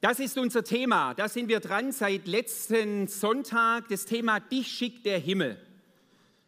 Das 0.00 0.20
ist 0.20 0.38
unser 0.38 0.62
Thema. 0.62 1.12
Da 1.14 1.28
sind 1.28 1.48
wir 1.48 1.58
dran 1.58 1.90
seit 1.90 2.28
letzten 2.28 3.08
Sonntag. 3.08 3.88
Das 3.88 4.04
Thema 4.04 4.38
Dich 4.38 4.68
schickt 4.68 5.04
der 5.04 5.18
Himmel. 5.18 5.60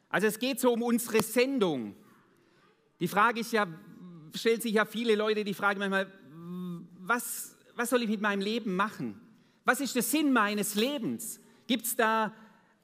Also 0.09 0.29
es 0.29 0.39
geht 0.39 0.61
so 0.61 0.73
um 0.73 0.83
unsere 0.83 1.21
Sendung. 1.21 1.97
Die 3.01 3.09
Frage 3.09 3.41
ist 3.41 3.53
ja, 3.53 3.67
stellt 4.35 4.63
sich 4.63 4.75
ja 4.75 4.85
viele 4.85 5.17
Leute 5.17 5.43
die 5.43 5.55
Frage 5.55 5.81
manchmal, 5.81 6.07
was, 7.01 7.57
was 7.75 7.91
soll 7.91 8.05
ich 8.05 8.09
mit 8.09 8.21
meinem 8.21 8.41
Leben 8.41 8.77
machen? 8.77 9.21
Was 9.65 9.81
ist 9.81 9.97
der 9.97 10.03
Sinn 10.05 10.33
meines 10.33 10.77
Lebens? 10.77 11.41
Gibt 11.67 11.87
es 11.87 11.97
da 11.97 12.33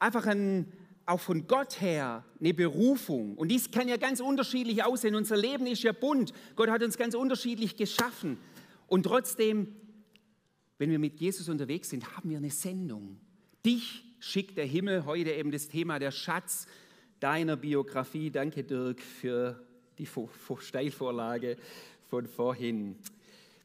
einfach 0.01 0.27
ein, 0.27 0.73
auch 1.05 1.21
von 1.21 1.47
Gott 1.47 1.81
her 1.81 2.25
eine 2.41 2.55
Berufung? 2.55 3.37
Und 3.37 3.49
dies 3.49 3.71
kann 3.71 3.87
ja 3.87 3.99
ganz 3.99 4.19
unterschiedlich 4.19 4.83
aussehen. 4.83 5.15
Unser 5.15 5.37
Leben 5.37 5.67
ist 5.69 5.85
ja 5.85 5.93
bunt. 5.93 6.33
Gott 6.57 6.71
hat 6.71 6.83
uns 6.83 6.99
ganz 6.99 7.15
unterschiedlich 7.15 7.77
geschaffen. 7.77 8.39
Und 8.89 9.05
trotzdem, 9.05 9.77
wenn 10.79 10.91
wir 10.91 10.99
mit 10.99 11.21
Jesus 11.21 11.49
unterwegs 11.49 11.91
sind, 11.91 12.17
haben 12.17 12.31
wir 12.31 12.39
eine 12.39 12.51
Sendung. 12.51 13.19
Dich 13.65 14.05
schickt 14.21 14.57
der 14.57 14.67
Himmel. 14.67 15.05
Heute 15.05 15.33
eben 15.33 15.51
das 15.51 15.69
Thema 15.69 15.99
der 15.99 16.11
Schatz 16.11 16.67
deiner 17.21 17.57
Biografie. 17.57 18.31
Danke, 18.31 18.65
Dirk, 18.65 19.01
für 19.01 19.63
die 19.99 20.09
Steilvorlage 20.61 21.57
von 22.09 22.27
vorhin. 22.27 22.97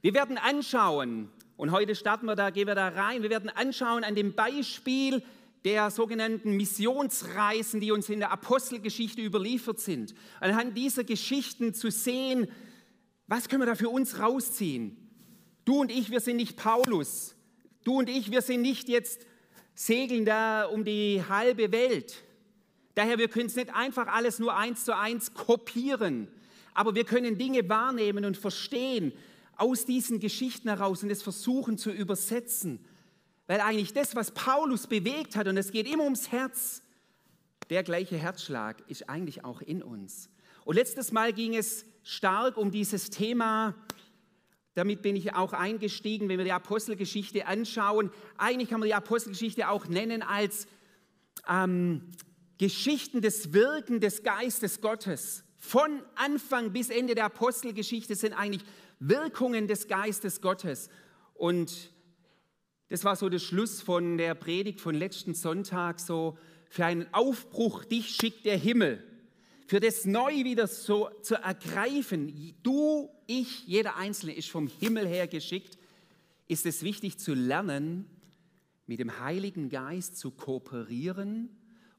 Wir 0.02 0.13
werden 0.13 0.38
anschauen, 0.38 1.30
und 1.58 1.72
heute 1.72 1.94
starten 1.94 2.26
wir 2.26 2.36
da, 2.36 2.50
gehen 2.50 2.67
wir 2.67 2.76
da 2.76 2.88
rein, 2.88 3.22
wir 3.22 3.30
werden 3.30 3.50
anschauen 3.50 4.03
an 4.03 4.16
dem 4.16 4.34
Beispiel 4.34 5.22
der 5.64 5.91
sogenannten 5.91 6.58
Missionsreisen, 6.58 7.80
die 7.80 7.91
uns 7.91 8.09
in 8.09 8.20
der 8.20 8.31
Apostelgeschichte 8.31 9.22
überliefert 9.22 9.80
sind. 9.80 10.16
Anhand 10.39 10.75
dieser 10.75 11.03
Geschichten 11.03 11.73
zu 11.75 11.91
sehen, 11.91 12.48
was 13.28 13.48
können 13.48 13.62
wir 13.62 13.67
da 13.67 13.75
für 13.75 13.89
uns 13.89 14.20
rausziehen? 14.20 15.01
Du 15.71 15.80
und 15.80 15.89
ich, 15.89 16.11
wir 16.11 16.20
sind 16.20 16.35
nicht 16.35 16.57
Paulus. 16.57 17.34
Du 17.85 17.99
und 17.99 18.09
ich, 18.09 18.30
wir 18.30 18.41
sind 18.41 18.61
nicht 18.61 18.89
jetzt 18.89 19.25
segeln 19.73 20.25
da 20.25 20.66
um 20.66 20.84
die 20.84 21.23
halbe 21.30 21.72
Welt. 21.72 22.25
Daher, 22.94 23.17
wir 23.17 23.30
können 23.30 23.45
es 23.45 23.55
nicht 23.55 23.73
einfach 23.73 24.08
alles 24.08 24.38
nur 24.38 24.53
eins 24.53 24.83
zu 24.83 24.94
eins 24.94 25.33
kopieren, 25.33 26.28
aber 26.73 26.94
wir 26.94 27.05
können 27.05 27.38
Dinge 27.38 27.69
wahrnehmen 27.69 28.25
und 28.25 28.36
verstehen 28.36 29.13
aus 29.55 29.86
diesen 29.86 30.19
Geschichten 30.19 30.67
heraus 30.67 31.03
und 31.03 31.09
es 31.09 31.23
versuchen 31.23 31.78
zu 31.78 31.89
übersetzen. 31.89 32.85
Weil 33.47 33.61
eigentlich 33.61 33.94
das, 33.94 34.13
was 34.13 34.31
Paulus 34.31 34.88
bewegt 34.88 35.38
hat, 35.38 35.47
und 35.47 35.56
es 35.56 35.72
geht 35.72 35.88
immer 35.88 36.03
ums 36.03 36.33
Herz, 36.33 36.81
der 37.69 37.83
gleiche 37.83 38.17
Herzschlag 38.17 38.83
ist 38.89 39.09
eigentlich 39.09 39.45
auch 39.45 39.61
in 39.61 39.81
uns. 39.81 40.30
Und 40.66 40.75
letztes 40.75 41.13
Mal 41.13 41.31
ging 41.31 41.56
es 41.56 41.85
stark 42.03 42.58
um 42.58 42.72
dieses 42.72 43.09
Thema, 43.09 43.73
damit 44.73 45.02
bin 45.02 45.16
ich 45.16 45.33
auch 45.33 45.53
eingestiegen, 45.53 46.30
wenn 46.30 46.38
wir 46.38 46.45
die 46.45 46.52
Apostelgeschichte 46.52 47.45
anschauen. 47.45 48.11
Eigentlich 48.38 48.69
kann 48.69 48.80
man 48.80 48.88
die 48.88 48.95
Apostelgeschichte 48.95 49.69
auch 49.69 49.88
nennen 49.88 50.22
als 50.22 50.67
ähm, 51.47 52.11
Geschichten 52.58 53.22
des 53.22 53.53
Wirken 53.53 54.00
des 54.00 54.23
Geistes 54.23 54.81
Gottes. 54.81 55.44
Von 55.58 56.02
Anfang 56.16 56.72
bis 56.72 56.89
Ende 56.89 57.16
der 57.16 57.25
Apostelgeschichte 57.25 58.16
sind 58.16 58.33
eigentlich 58.33 58.63
Wirkungen 59.00 59.67
des 59.67 59.88
Geistes 59.88 60.41
Gottes. 60.41 60.89
Und 61.33 61.91
das 62.89 63.03
war 63.03 63.16
so 63.16 63.30
der 63.30 63.39
Schluss 63.39 63.81
von 63.81 64.17
der 64.17 64.35
Predigt 64.35 64.80
von 64.80 64.95
letzten 64.95 65.33
Sonntag, 65.33 66.00
so 66.00 66.38
für 66.69 66.85
einen 66.85 67.13
Aufbruch, 67.13 67.83
dich 67.83 68.16
schickt 68.16 68.45
der 68.45 68.58
Himmel. 68.58 69.03
Für 69.72 69.80
das 69.80 70.03
neu 70.03 70.44
wieder 70.44 70.67
so 70.67 71.09
zu 71.22 71.36
ergreifen, 71.36 72.53
du, 72.61 73.09
ich, 73.25 73.66
jeder 73.66 73.95
Einzelne 73.95 74.36
ist 74.36 74.50
vom 74.50 74.67
Himmel 74.67 75.08
her 75.08 75.28
geschickt, 75.28 75.78
ist 76.50 76.66
es 76.66 76.83
wichtig 76.83 77.19
zu 77.19 77.33
lernen, 77.33 78.05
mit 78.86 79.00
dem 79.00 79.22
Heiligen 79.22 79.69
Geist 79.69 80.17
zu 80.17 80.31
kooperieren 80.31 81.47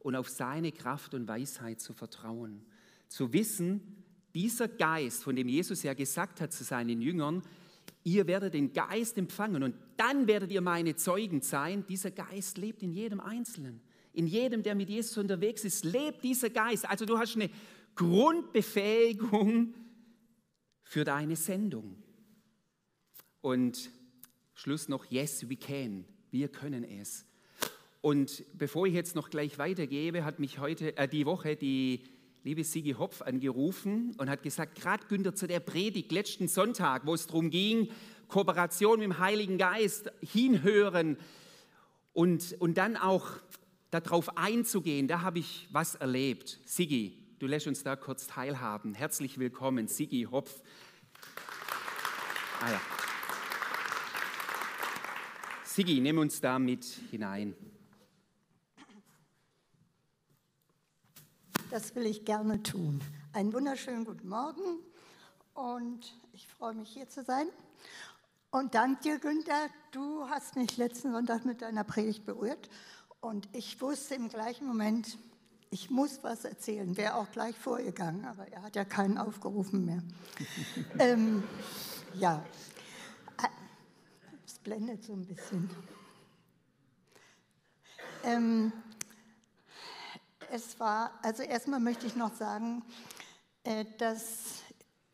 und 0.01 0.17
auf 0.17 0.29
seine 0.29 0.71
Kraft 0.71 1.15
und 1.15 1.27
Weisheit 1.27 1.81
zu 1.81 1.95
vertrauen. 1.95 2.63
Zu 3.09 3.33
wissen, 3.33 4.05
dieser 4.35 4.69
Geist, 4.69 5.25
von 5.25 5.35
dem 5.35 5.49
Jesus 5.49 5.83
ja 5.83 5.95
gesagt 5.95 6.43
hat 6.43 6.53
zu 6.53 6.65
seinen 6.65 7.01
Jüngern, 7.01 7.41
ihr 8.05 8.27
werdet 8.27 8.53
den 8.53 8.75
Geist 8.75 9.17
empfangen 9.17 9.63
und 9.63 9.75
dann 9.97 10.27
werdet 10.27 10.53
ihr 10.53 10.61
meine 10.61 10.95
Zeugen 10.97 11.41
sein. 11.41 11.87
Dieser 11.89 12.11
Geist 12.11 12.59
lebt 12.59 12.83
in 12.83 12.93
jedem 12.93 13.21
Einzelnen. 13.21 13.81
In 14.13 14.27
jedem, 14.27 14.63
der 14.63 14.75
mit 14.75 14.91
Jesus 14.91 15.17
unterwegs 15.17 15.65
ist, 15.65 15.85
lebt 15.85 16.23
dieser 16.23 16.51
Geist. 16.51 16.89
Also 16.89 17.05
du 17.05 17.19
hast 17.19 17.37
eine 17.37 17.51
Grundbefähigung 17.95 19.75
für 20.83 21.05
deine 21.05 21.37
Sendung. 21.37 21.97
Und 23.41 23.91
Schluss 24.55 24.89
noch, 24.89 25.07
yes, 25.07 25.49
we 25.49 25.57
can. 25.57 26.05
Wir 26.31 26.49
können 26.49 26.85
es. 26.85 27.27
Und 28.01 28.45
bevor 28.55 28.87
ich 28.87 28.95
jetzt 28.95 29.15
noch 29.15 29.31
gleich 29.31 29.59
weitergebe, 29.59 30.25
hat 30.25 30.39
mich 30.39 30.59
heute, 30.59 30.97
äh, 30.97 31.09
die 31.09 31.25
Woche 31.25 31.57
die 31.57 32.05
liebe 32.45 32.65
Sigi 32.65 32.93
Hopf 32.93 33.23
angerufen 33.23 34.15
und 34.19 34.29
hat 34.29 34.43
gesagt, 34.43 34.81
gerade 34.81 35.07
Günther 35.07 35.35
zu 35.35 35.47
der 35.47 35.61
Predigt 35.61 36.11
letzten 36.11 36.49
Sonntag, 36.49 37.07
wo 37.07 37.15
es 37.15 37.27
darum 37.27 37.51
ging, 37.51 37.91
Kooperation 38.27 38.99
mit 38.99 39.05
dem 39.05 39.19
Heiligen 39.19 39.59
Geist, 39.59 40.11
hinhören 40.21 41.17
und, 42.13 42.57
und 42.59 42.77
dann 42.79 42.97
auch 42.97 43.29
darauf 43.93 44.39
einzugehen, 44.39 45.07
da 45.07 45.21
habe 45.21 45.39
ich 45.39 45.69
was 45.71 45.95
erlebt. 45.95 46.59
Sigi, 46.65 47.19
du 47.39 47.47
lässt 47.47 47.67
uns 47.67 47.85
da 47.85 47.95
kurz 47.95 48.27
teilhaben. 48.27 48.95
Herzlich 48.95 49.39
willkommen, 49.39 49.87
Sigi 49.87 50.27
Hopf. 50.31 50.63
Ah 52.63 52.71
ja. 52.71 52.81
Sigi, 55.65 56.01
nimm 56.01 56.19
uns 56.19 56.41
da 56.41 56.59
mit 56.59 56.85
hinein. 57.11 57.55
Das 61.71 61.95
will 61.95 62.07
ich 62.07 62.25
gerne 62.25 62.63
tun. 62.63 63.01
Einen 63.33 63.53
wunderschönen 63.53 64.05
guten 64.05 64.29
Morgen 64.29 64.79
und 65.55 66.19
ich 66.33 66.47
freue 66.47 66.75
mich 66.75 66.91
hier 66.91 67.09
zu 67.09 67.25
sein. 67.25 67.47
Und 68.51 68.75
danke 68.75 69.03
dir, 69.03 69.19
Günther. 69.19 69.69
Du 69.91 70.29
hast 70.29 70.57
mich 70.57 70.77
letzten 70.77 71.13
Sonntag 71.13 71.47
mit 71.47 71.63
deiner 71.63 71.85
Predigt 71.85 72.27
berührt 72.27 72.69
und 73.23 73.49
ich 73.53 73.81
wusste 73.81 74.17
im 74.17 74.29
gleichen 74.29 74.67
Moment, 74.67 75.17
ich 75.71 75.91
muss 75.91 76.23
was 76.23 76.45
erzählen. 76.45 76.97
Wäre 76.97 77.15
auch 77.15 77.31
gleich 77.31 77.57
vorgegangen, 77.57 78.27
aber 78.27 78.47
er 78.49 78.63
hat 78.63 78.77
ja 78.77 78.85
keinen 78.85 79.17
aufgerufen 79.17 79.87
mehr. 79.87 80.03
ähm, 80.99 81.43
ja, 82.15 82.45
es 84.45 84.59
blendet 84.59 85.05
so 85.05 85.15
ein 85.15 85.25
bisschen. 85.25 85.71
Ähm, 88.25 88.73
es 90.51 90.79
war, 90.79 91.19
also 91.23 91.43
erstmal 91.43 91.81
möchte 91.81 92.07
ich 92.07 92.17
noch 92.17 92.35
sagen, 92.35 92.85
äh, 93.65 93.85
dass 93.99 94.63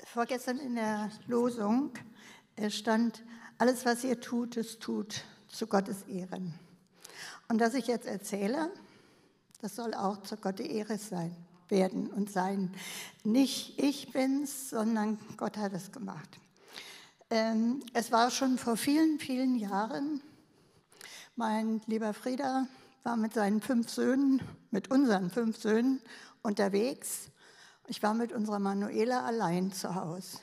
vorgestern 0.03 0.59
in 0.59 0.75
der 0.75 1.11
Losung 1.27 1.93
äh, 2.57 2.71
stand, 2.71 3.23
alles, 3.59 3.85
was 3.85 4.03
ihr 4.03 4.19
tut, 4.19 4.57
es 4.57 4.79
tut 4.79 5.25
zu 5.49 5.67
Gottes 5.67 6.03
Ehren. 6.05 6.59
Und 7.49 7.59
dass 7.59 7.75
ich 7.75 7.87
jetzt 7.87 8.07
erzähle, 8.07 8.71
das 9.61 9.75
soll 9.75 9.95
auch 9.95 10.23
zu 10.23 10.37
Gottes 10.37 10.67
Ehre 10.67 10.99
sein, 10.99 11.35
werden 11.69 12.09
und 12.09 12.31
sein. 12.31 12.73
Nicht 13.25 13.79
ich 13.79 14.13
bin's, 14.13 14.71
sondern 14.71 15.19
Gott 15.37 15.57
hat 15.57 15.73
es 15.73 15.91
gemacht. 15.91 16.39
Ähm, 17.31 17.83
es 17.93 18.13
war 18.13 18.31
schon 18.31 18.59
vor 18.59 18.77
vielen, 18.77 19.19
vielen 19.19 19.57
Jahren, 19.57 20.21
mein 21.37 21.81
lieber 21.87 22.15
Frieder 22.15 22.67
war 23.05 23.17
mit 23.17 23.35
seinen 23.35 23.61
fünf 23.61 23.91
Söhnen, 23.91 24.43
mit 24.71 24.91
unseren 24.91 25.31
fünf 25.31 25.57
Söhnen 25.57 26.01
unterwegs. 26.43 27.31
Ich 27.87 28.03
war 28.03 28.13
mit 28.13 28.33
unserer 28.33 28.59
Manuela 28.59 29.25
allein 29.25 29.73
zu 29.73 29.95
Hause. 29.95 30.39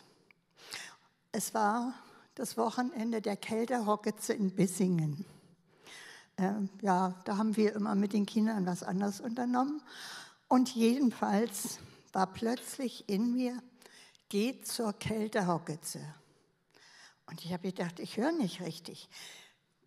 Es 1.32 1.54
war 1.54 1.94
das 2.36 2.58
Wochenende 2.58 3.22
der 3.22 3.36
Kältehocketze 3.36 4.34
in 4.34 4.52
Bissingen. 4.52 5.26
Ähm, 6.38 6.70
ja, 6.82 7.16
da 7.26 7.38
haben 7.38 7.56
wir 7.56 7.74
immer 7.76 7.96
mit 7.96 8.14
den 8.14 8.26
Kindern 8.26 8.66
was 8.66 8.84
anderes 8.84 9.22
unternommen. 9.22 9.82
Und 10.48 10.76
jedenfalls 10.76 11.80
war 12.14 12.28
plötzlich 12.28 13.10
in 13.10 13.34
mir, 13.34 13.62
geht 14.30 14.68
zur 14.68 14.94
Kältehocketze. 14.94 16.02
Und 17.28 17.44
ich 17.44 17.54
habe 17.54 17.72
gedacht, 17.72 18.00
ich 18.00 18.18
höre 18.18 18.32
nicht 18.32 18.62
richtig. 18.62 19.10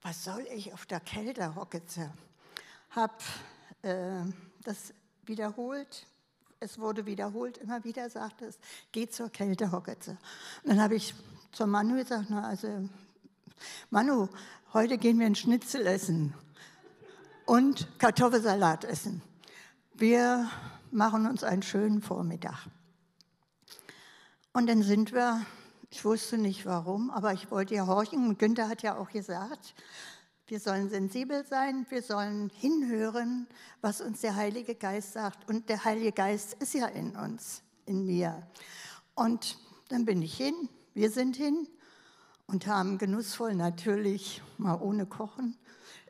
Was 0.03 0.25
soll 0.25 0.47
ich 0.55 0.73
auf 0.73 0.87
der 0.87 1.01
Kältehocketze? 1.01 2.13
habe 2.91 3.15
äh, 3.83 4.23
das 4.63 4.93
wiederholt. 5.25 6.07
Es 6.61 6.79
wurde 6.79 7.07
wiederholt, 7.07 7.59
immer 7.59 7.85
wieder 7.85 8.11
sagte 8.11 8.47
es, 8.47 8.59
geh 8.91 9.09
zur 9.09 9.31
Kältehocketze. 9.31 10.19
Und 10.63 10.71
dann 10.71 10.81
habe 10.81 10.97
ich 10.97 11.15
zur 11.53 11.67
Manu 11.67 11.95
gesagt, 11.95 12.27
na 12.29 12.49
also 12.49 12.89
Manu, 13.91 14.29
heute 14.73 14.99
gehen 14.99 15.19
wir 15.19 15.27
ein 15.27 15.35
Schnitzel 15.35 15.87
essen 15.87 16.35
und 17.47 17.89
Kartoffelsalat 17.99 18.85
essen. 18.85 19.23
Wir 19.95 20.51
machen 20.91 21.27
uns 21.27 21.45
einen 21.45 21.63
schönen 21.63 22.03
Vormittag. 22.03 22.67
Und 24.53 24.67
dann 24.69 24.83
sind 24.83 25.13
wir 25.13 25.45
Ich 25.91 26.05
wusste 26.05 26.37
nicht 26.37 26.67
warum, 26.67 27.11
aber 27.11 27.33
ich 27.33 27.51
wollte 27.51 27.75
ja 27.75 27.87
horchen. 27.87 28.29
Und 28.29 28.39
Günther 28.39 28.69
hat 28.69 28.83
ja 28.83 28.99
auch 28.99 29.11
gesagt, 29.11 29.75
wir 30.47 30.61
sollen 30.61 30.91
sensibel 30.91 31.47
sein, 31.47 31.87
wir 31.89 32.03
sollen 32.03 32.51
hinhören, 32.51 33.47
was 33.81 34.03
uns 34.03 34.21
der 34.21 34.37
Heilige 34.37 34.75
Geist 34.75 35.15
sagt. 35.15 35.49
Und 35.49 35.71
der 35.71 35.85
Heilige 35.85 36.13
Geist 36.13 36.55
ist 36.55 36.75
ja 36.75 36.87
in 36.87 37.17
uns, 37.17 37.63
in 37.87 38.05
mir. 38.05 38.47
Und 39.15 39.59
dann 39.89 40.05
bin 40.05 40.21
ich 40.21 40.37
hin, 40.37 40.69
wir 40.93 41.11
sind 41.11 41.37
hin 41.37 41.67
und 42.49 42.67
haben 42.67 42.99
genussvoll 42.99 43.55
natürlich, 43.55 44.43
mal 44.57 44.81
ohne 44.81 45.07
Kochen, 45.07 45.57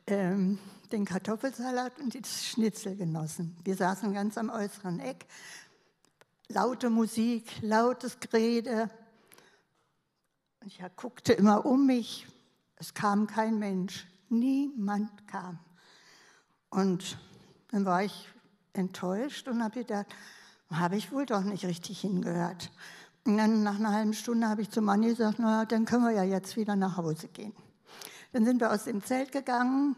ähm, 0.07 0.57
den 0.91 1.05
Kartoffelsalat 1.05 1.99
und 1.99 2.15
das 2.15 2.45
Schnitzel 2.45 2.95
genossen. 2.95 3.55
Wir 3.63 3.75
saßen 3.75 4.13
ganz 4.13 4.37
am 4.37 4.49
äußeren 4.49 4.99
Eck, 4.99 5.27
laute 6.47 6.89
Musik, 6.89 7.61
lautes 7.61 8.19
Gerede. 8.19 8.89
Ich 10.65 10.81
guckte 10.95 11.33
immer 11.33 11.65
um 11.65 11.85
mich, 11.85 12.25
es 12.77 12.93
kam 12.93 13.27
kein 13.27 13.59
Mensch, 13.59 14.07
niemand 14.29 15.27
kam. 15.27 15.59
Und 16.69 17.17
dann 17.71 17.85
war 17.85 18.03
ich 18.03 18.29
enttäuscht 18.73 19.47
und 19.49 19.61
habe 19.61 19.79
gedacht, 19.79 20.07
habe 20.71 20.95
ich 20.95 21.11
wohl 21.11 21.25
doch 21.25 21.43
nicht 21.43 21.65
richtig 21.65 22.01
hingehört. 22.01 22.71
Und 23.25 23.37
dann 23.37 23.63
nach 23.63 23.75
einer 23.75 23.93
halben 23.93 24.13
Stunde 24.13 24.47
habe 24.47 24.61
ich 24.61 24.69
zu 24.69 24.81
Manni 24.81 25.09
gesagt, 25.09 25.39
naja, 25.39 25.65
dann 25.65 25.85
können 25.85 26.03
wir 26.03 26.11
ja 26.11 26.23
jetzt 26.23 26.55
wieder 26.55 26.75
nach 26.75 26.97
Hause 26.97 27.27
gehen. 27.27 27.53
Dann 28.31 28.45
sind 28.45 28.59
wir 28.59 28.71
aus 28.71 28.85
dem 28.85 29.03
Zelt 29.03 29.31
gegangen, 29.31 29.95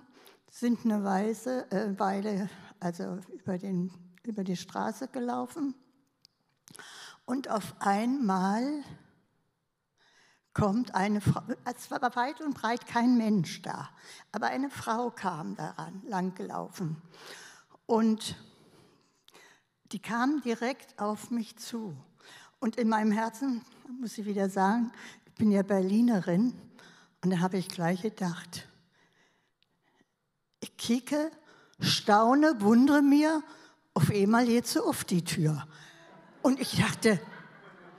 sind 0.50 0.86
eine 0.86 1.04
Weise, 1.04 1.70
äh, 1.72 1.98
Weile 2.00 2.50
also 2.80 3.20
über, 3.34 3.58
den, 3.58 3.92
über 4.24 4.44
die 4.44 4.58
Straße 4.58 5.08
gelaufen 5.08 5.76
und 7.26 7.50
auf 7.50 7.76
einmal 7.80 8.84
kommt 10.54 10.94
eine 10.96 11.22
Frau, 11.22 11.42
es 11.64 11.90
war 11.92 12.02
weit 12.16 12.42
und 12.42 12.56
breit 12.56 12.86
kein 12.88 13.18
Mensch 13.18 13.62
da, 13.62 13.90
aber 14.32 14.48
eine 14.48 14.70
Frau 14.70 15.12
kam 15.12 15.56
daran, 15.56 16.02
langgelaufen. 16.06 17.02
Und 17.86 18.36
die 19.92 20.02
kam 20.02 20.42
direkt 20.42 21.00
auf 21.00 21.32
mich 21.32 21.58
zu. 21.58 21.96
Und 22.62 22.76
in 22.76 22.88
meinem 22.88 23.12
Herzen, 23.12 23.66
muss 24.00 24.20
ich 24.20 24.26
wieder 24.26 24.48
sagen, 24.48 24.92
ich 25.26 25.34
bin 25.34 25.52
ja 25.52 25.64
Berlinerin, 25.64 26.54
und 27.24 27.32
da 27.32 27.40
habe 27.40 27.58
ich 27.58 27.68
gleich 27.68 28.04
gedacht, 28.04 28.68
ich 30.60 30.78
kicke, 30.78 31.32
staune, 31.80 32.62
wundere 32.62 33.02
mir, 33.02 33.44
auf 33.96 34.12
einmal 34.12 34.48
jetzt 34.48 34.74
so 34.74 34.86
auf 34.86 35.04
die 35.04 35.24
Tür. 35.24 35.68
Und 36.44 36.60
ich 36.60 36.78
dachte, 36.78 37.20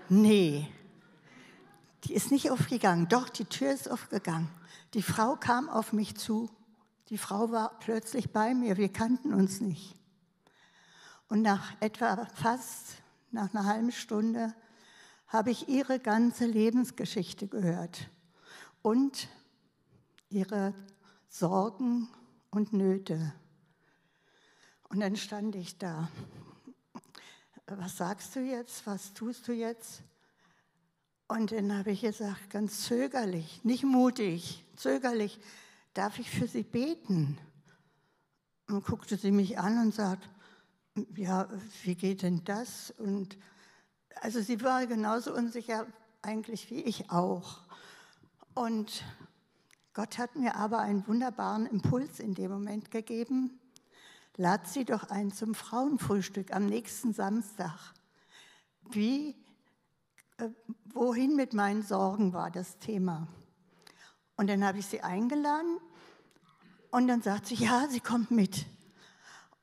nee, 0.08 0.72
die 2.04 2.14
ist 2.14 2.30
nicht 2.30 2.52
aufgegangen. 2.52 3.08
Doch, 3.08 3.28
die 3.28 3.46
Tür 3.46 3.72
ist 3.72 3.90
aufgegangen. 3.90 4.48
Die 4.94 5.02
Frau 5.02 5.34
kam 5.34 5.68
auf 5.68 5.92
mich 5.92 6.16
zu. 6.16 6.48
Die 7.08 7.18
Frau 7.18 7.50
war 7.50 7.78
plötzlich 7.80 8.30
bei 8.30 8.54
mir. 8.54 8.76
Wir 8.76 8.92
kannten 8.92 9.34
uns 9.34 9.60
nicht. 9.60 9.96
Und 11.28 11.42
nach 11.42 11.74
etwa 11.80 12.26
fast, 12.34 13.01
nach 13.32 13.54
einer 13.54 13.66
halben 13.66 13.92
Stunde, 13.92 14.54
habe 15.26 15.50
ich 15.50 15.68
ihre 15.68 15.98
ganze 15.98 16.46
Lebensgeschichte 16.46 17.48
gehört 17.48 18.10
und 18.82 19.28
ihre 20.28 20.74
Sorgen 21.28 22.08
und 22.50 22.72
Nöte. 22.72 23.32
Und 24.90 25.00
dann 25.00 25.16
stand 25.16 25.56
ich 25.56 25.78
da. 25.78 26.10
Was 27.66 27.96
sagst 27.96 28.36
du 28.36 28.40
jetzt? 28.40 28.86
Was 28.86 29.14
tust 29.14 29.48
du 29.48 29.52
jetzt? 29.52 30.02
Und 31.28 31.50
dann 31.52 31.78
habe 31.78 31.92
ich 31.92 32.02
gesagt, 32.02 32.50
ganz 32.50 32.82
zögerlich, 32.82 33.64
nicht 33.64 33.84
mutig, 33.84 34.66
zögerlich, 34.76 35.40
darf 35.94 36.18
ich 36.18 36.28
für 36.28 36.46
Sie 36.46 36.62
beten? 36.62 37.38
Und 38.68 38.84
guckte 38.84 39.16
sie 39.16 39.30
mich 39.30 39.58
an 39.58 39.78
und 39.78 39.94
sagt, 39.94 40.28
ja, 41.16 41.48
wie 41.82 41.94
geht 41.94 42.22
denn 42.22 42.44
das? 42.44 42.92
Und 42.98 43.38
also 44.20 44.40
sie 44.40 44.60
war 44.62 44.86
genauso 44.86 45.34
unsicher 45.34 45.86
eigentlich 46.22 46.70
wie 46.70 46.82
ich 46.82 47.10
auch. 47.10 47.60
Und 48.54 49.04
Gott 49.94 50.18
hat 50.18 50.36
mir 50.36 50.56
aber 50.56 50.78
einen 50.78 51.06
wunderbaren 51.06 51.66
Impuls 51.66 52.20
in 52.20 52.34
dem 52.34 52.50
Moment 52.50 52.90
gegeben. 52.90 53.58
Lad 54.36 54.66
sie 54.66 54.84
doch 54.84 55.10
ein 55.10 55.32
zum 55.32 55.54
Frauenfrühstück 55.54 56.54
am 56.54 56.66
nächsten 56.66 57.12
Samstag. 57.12 57.92
Wie, 58.90 59.36
äh, 60.38 60.48
wohin 60.86 61.36
mit 61.36 61.52
meinen 61.52 61.82
Sorgen 61.82 62.32
war 62.32 62.50
das 62.50 62.78
Thema. 62.78 63.28
Und 64.36 64.48
dann 64.48 64.64
habe 64.64 64.78
ich 64.78 64.86
sie 64.86 65.02
eingeladen 65.02 65.78
und 66.90 67.08
dann 67.08 67.22
sagt 67.22 67.46
sie, 67.46 67.54
ja, 67.54 67.86
sie 67.88 68.00
kommt 68.00 68.30
mit. 68.30 68.66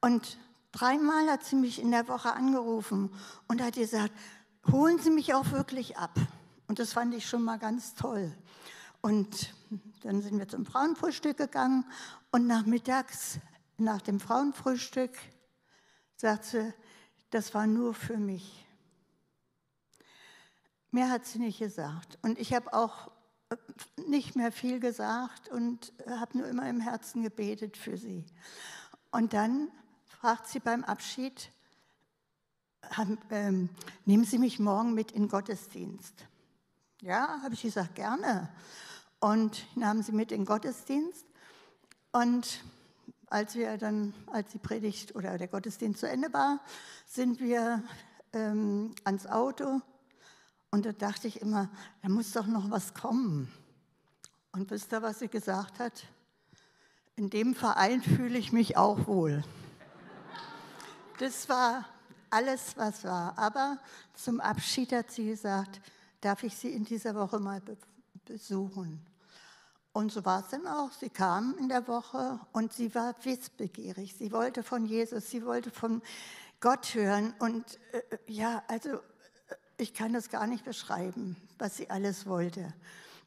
Und 0.01 0.37
dreimal 0.71 1.29
hat 1.29 1.43
sie 1.43 1.55
mich 1.55 1.81
in 1.81 1.91
der 1.91 2.07
Woche 2.07 2.33
angerufen 2.33 3.11
und 3.47 3.61
hat 3.61 3.75
gesagt, 3.75 4.13
holen 4.71 4.99
Sie 4.99 5.09
mich 5.09 5.33
auch 5.33 5.51
wirklich 5.51 5.97
ab. 5.97 6.15
Und 6.67 6.79
das 6.79 6.93
fand 6.93 7.13
ich 7.13 7.27
schon 7.27 7.43
mal 7.43 7.57
ganz 7.57 7.95
toll. 7.95 8.31
Und 9.01 9.53
dann 10.03 10.21
sind 10.21 10.37
wir 10.37 10.47
zum 10.47 10.65
Frauenfrühstück 10.65 11.37
gegangen 11.37 11.85
und 12.31 12.47
nachmittags, 12.47 13.39
nach 13.77 14.01
dem 14.01 14.19
Frauenfrühstück, 14.19 15.17
sagt 16.15 16.45
sie, 16.45 16.73
das 17.29 17.53
war 17.53 17.65
nur 17.65 17.93
für 17.93 18.17
mich. 18.17 18.65
Mehr 20.91 21.09
hat 21.09 21.25
sie 21.25 21.39
nicht 21.39 21.59
gesagt. 21.59 22.17
Und 22.21 22.37
ich 22.39 22.53
habe 22.53 22.73
auch 22.73 23.11
nicht 24.07 24.35
mehr 24.35 24.51
viel 24.51 24.79
gesagt 24.79 25.49
und 25.49 25.93
habe 26.07 26.37
nur 26.37 26.47
immer 26.47 26.69
im 26.69 26.81
Herzen 26.81 27.23
gebetet 27.23 27.77
für 27.77 27.97
sie. 27.97 28.25
Und 29.11 29.33
dann 29.33 29.71
fragt 30.19 30.47
sie 30.47 30.59
beim 30.59 30.83
Abschied, 30.83 31.49
ähm, 33.29 33.69
nehmen 34.03 34.25
Sie 34.25 34.37
mich 34.37 34.59
morgen 34.59 34.93
mit 34.93 35.13
in 35.13 35.29
Gottesdienst. 35.29 36.13
Ja, 37.01 37.39
habe 37.41 37.53
ich 37.53 37.61
gesagt, 37.61 37.95
gerne 37.95 38.49
und 39.21 39.65
nahmen 39.77 40.03
sie 40.03 40.11
mit 40.11 40.33
in 40.33 40.43
Gottesdienst. 40.43 41.25
Und 42.11 42.61
als 43.27 43.55
wir 43.55 43.77
dann, 43.77 44.13
als 44.27 44.51
die 44.51 44.57
Predigt 44.57 45.15
oder 45.15 45.37
der 45.37 45.47
Gottesdienst 45.47 46.01
zu 46.01 46.09
Ende 46.09 46.33
war, 46.33 46.59
sind 47.05 47.39
wir 47.39 47.81
ähm, 48.33 48.93
ans 49.05 49.25
Auto 49.25 49.81
und 50.69 50.85
da 50.85 50.91
dachte 50.91 51.29
ich 51.29 51.41
immer, 51.41 51.69
da 52.01 52.09
muss 52.09 52.33
doch 52.33 52.47
noch 52.47 52.69
was 52.69 52.93
kommen. 52.93 53.49
Und 54.51 54.69
wisst 54.69 54.91
ihr, 54.91 55.01
was 55.01 55.19
sie 55.19 55.29
gesagt 55.29 55.79
hat? 55.79 56.03
In 57.15 57.29
dem 57.29 57.55
Verein 57.55 58.01
fühle 58.01 58.37
ich 58.37 58.51
mich 58.51 58.75
auch 58.75 59.07
wohl. 59.07 59.45
Das 61.19 61.49
war 61.49 61.83
alles, 62.29 62.77
was 62.77 63.03
war. 63.03 63.37
Aber 63.37 63.77
zum 64.13 64.39
Abschied 64.39 64.93
hat 64.93 65.11
sie 65.11 65.25
gesagt, 65.25 65.81
darf 66.21 66.43
ich 66.43 66.55
Sie 66.55 66.69
in 66.69 66.85
dieser 66.85 67.13
Woche 67.13 67.39
mal 67.39 67.61
besuchen? 68.23 69.05
Und 69.91 70.13
so 70.13 70.23
war 70.23 70.39
es 70.39 70.47
dann 70.47 70.65
auch. 70.65 70.93
Sie 70.93 71.09
kam 71.09 71.57
in 71.59 71.67
der 71.67 71.89
Woche 71.89 72.39
und 72.53 72.71
sie 72.71 72.95
war 72.95 73.13
wissbegierig. 73.23 74.15
Sie 74.17 74.31
wollte 74.31 74.63
von 74.63 74.85
Jesus, 74.85 75.29
sie 75.29 75.43
wollte 75.43 75.71
von 75.71 76.01
Gott 76.61 76.93
hören. 76.93 77.33
Und 77.39 77.65
äh, 77.91 78.17
ja, 78.27 78.63
also 78.69 78.89
äh, 78.91 78.99
ich 79.75 79.93
kann 79.93 80.13
das 80.13 80.29
gar 80.29 80.47
nicht 80.47 80.63
beschreiben, 80.63 81.35
was 81.57 81.75
sie 81.75 81.89
alles 81.89 82.27
wollte. 82.27 82.73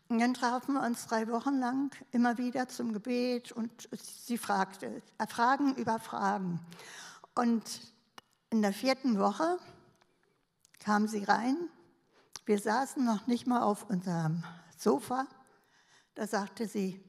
Und 0.08 0.18
dann 0.18 0.32
trafen 0.32 0.74
wir 0.74 0.82
uns 0.82 1.06
drei 1.06 1.28
Wochen 1.28 1.58
lang 1.58 1.94
immer 2.10 2.38
wieder 2.38 2.68
zum 2.68 2.94
Gebet 2.94 3.52
und 3.52 3.70
sie 3.92 4.38
fragte, 4.38 5.02
äh, 5.18 5.26
Fragen 5.26 5.74
über 5.74 5.98
Fragen. 5.98 6.58
Und 7.34 7.62
in 8.50 8.62
der 8.62 8.72
vierten 8.72 9.18
Woche 9.18 9.58
kam 10.78 11.08
sie 11.08 11.24
rein. 11.24 11.56
Wir 12.44 12.58
saßen 12.58 13.04
noch 13.04 13.26
nicht 13.26 13.46
mal 13.46 13.62
auf 13.62 13.88
unserem 13.88 14.44
Sofa 14.76 15.26
da 16.14 16.26
sagte 16.26 16.66
sie, 16.66 17.00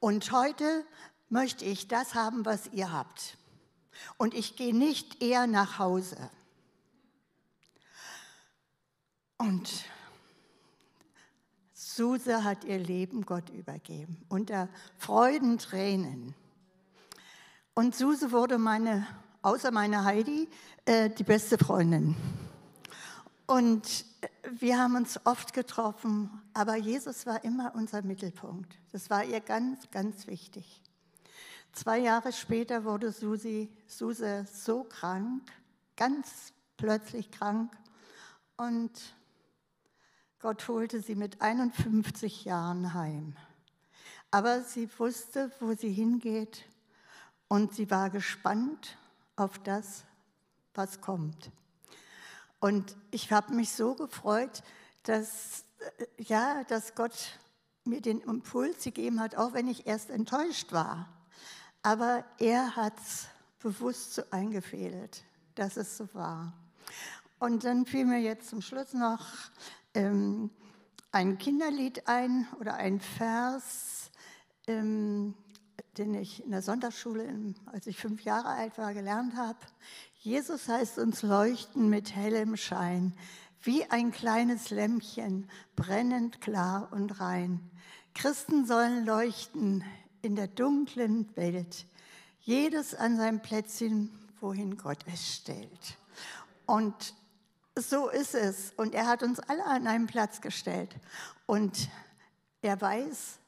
und 0.00 0.32
heute 0.32 0.84
möchte 1.28 1.64
ich 1.64 1.88
das 1.88 2.14
haben, 2.14 2.44
was 2.44 2.68
ihr 2.68 2.92
habt. 2.92 3.36
Und 4.16 4.34
ich 4.34 4.56
gehe 4.56 4.74
nicht 4.74 5.22
eher 5.22 5.46
nach 5.46 5.78
Hause. 5.78 6.30
Und 9.36 9.84
Suse 11.74 12.44
hat 12.44 12.64
ihr 12.64 12.78
Leben 12.78 13.26
Gott 13.26 13.50
übergeben, 13.50 14.24
unter 14.28 14.68
Freudentränen. 14.96 16.34
Und 17.78 17.94
Suse 17.94 18.32
wurde 18.32 18.58
meine, 18.58 19.06
außer 19.40 19.70
meine 19.70 20.02
Heidi, 20.02 20.48
äh, 20.84 21.10
die 21.10 21.22
beste 21.22 21.58
Freundin. 21.58 22.16
Und 23.46 24.04
wir 24.50 24.80
haben 24.80 24.96
uns 24.96 25.24
oft 25.24 25.52
getroffen, 25.52 26.42
aber 26.54 26.74
Jesus 26.74 27.24
war 27.24 27.44
immer 27.44 27.76
unser 27.76 28.02
Mittelpunkt. 28.02 28.76
Das 28.90 29.10
war 29.10 29.22
ihr 29.22 29.38
ganz, 29.38 29.88
ganz 29.92 30.26
wichtig. 30.26 30.82
Zwei 31.72 31.98
Jahre 31.98 32.32
später 32.32 32.82
wurde 32.82 33.12
Susi, 33.12 33.70
Suse 33.86 34.44
so 34.52 34.82
krank, 34.82 35.48
ganz 35.94 36.52
plötzlich 36.78 37.30
krank. 37.30 37.70
Und 38.56 38.90
Gott 40.40 40.66
holte 40.66 41.00
sie 41.00 41.14
mit 41.14 41.40
51 41.40 42.44
Jahren 42.44 42.92
heim. 42.92 43.36
Aber 44.32 44.62
sie 44.62 44.88
wusste, 44.98 45.52
wo 45.60 45.74
sie 45.74 45.92
hingeht 45.92 46.64
und 47.48 47.74
sie 47.74 47.90
war 47.90 48.10
gespannt 48.10 48.96
auf 49.36 49.58
das, 49.58 50.04
was 50.74 51.00
kommt. 51.00 51.50
Und 52.60 52.96
ich 53.10 53.32
habe 53.32 53.54
mich 53.54 53.72
so 53.72 53.94
gefreut, 53.94 54.62
dass, 55.04 55.64
äh, 55.98 56.22
ja, 56.22 56.64
dass 56.64 56.94
Gott 56.94 57.38
mir 57.84 58.00
den 58.00 58.20
Impuls 58.20 58.84
gegeben 58.84 59.20
hat, 59.20 59.36
auch 59.36 59.54
wenn 59.54 59.68
ich 59.68 59.86
erst 59.86 60.10
enttäuscht 60.10 60.72
war. 60.72 61.08
Aber 61.82 62.24
er 62.38 62.76
hat 62.76 62.98
es 62.98 63.26
bewusst 63.60 64.14
so 64.14 64.22
eingefädelt, 64.30 65.24
dass 65.54 65.76
es 65.76 65.96
so 65.96 66.08
war. 66.12 66.52
Und 67.38 67.64
dann 67.64 67.86
fiel 67.86 68.04
mir 68.04 68.20
jetzt 68.20 68.50
zum 68.50 68.60
Schluss 68.60 68.92
noch 68.92 69.24
ähm, 69.94 70.50
ein 71.12 71.38
Kinderlied 71.38 72.06
ein 72.08 72.48
oder 72.60 72.74
ein 72.74 73.00
Vers, 73.00 74.10
ähm, 74.66 75.34
den 75.98 76.14
ich 76.14 76.44
in 76.44 76.50
der 76.50 76.62
Sonntagsschule, 76.62 77.54
als 77.66 77.86
ich 77.86 77.98
fünf 77.98 78.22
Jahre 78.22 78.48
alt 78.48 78.78
war, 78.78 78.94
gelernt 78.94 79.36
habe. 79.36 79.58
Jesus 80.20 80.68
heißt 80.68 80.98
uns 80.98 81.22
leuchten 81.22 81.88
mit 81.88 82.14
hellem 82.14 82.56
Schein, 82.56 83.12
wie 83.62 83.84
ein 83.84 84.12
kleines 84.12 84.70
Lämpchen, 84.70 85.50
brennend 85.76 86.40
klar 86.40 86.88
und 86.92 87.20
rein. 87.20 87.60
Christen 88.14 88.66
sollen 88.66 89.04
leuchten 89.04 89.84
in 90.22 90.36
der 90.36 90.48
dunklen 90.48 91.34
Welt, 91.36 91.86
jedes 92.40 92.94
an 92.94 93.16
sein 93.16 93.42
Plätzchen, 93.42 94.10
wohin 94.40 94.76
Gott 94.76 94.98
es 95.12 95.34
stellt. 95.34 95.98
Und 96.66 97.14
so 97.76 98.08
ist 98.08 98.34
es. 98.34 98.72
Und 98.76 98.94
er 98.94 99.06
hat 99.06 99.22
uns 99.22 99.40
alle 99.40 99.64
an 99.64 99.86
einen 99.86 100.06
Platz 100.06 100.40
gestellt. 100.40 100.94
Und 101.46 101.88
er 102.62 102.80
weiß, 102.80 103.38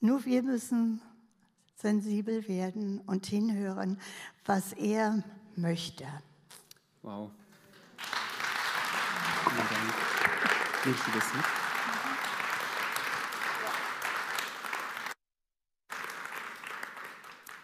nur 0.00 0.24
wir 0.24 0.42
müssen 0.42 1.02
sensibel 1.80 2.46
werden 2.46 3.00
und 3.00 3.26
hinhören, 3.26 3.98
was 4.44 4.72
er 4.74 5.22
möchte. 5.56 6.04
Wow. 7.02 7.30
Vielen 9.44 9.56
Dank. 9.56 9.94
Nimmst 10.84 11.06
du? 11.06 11.10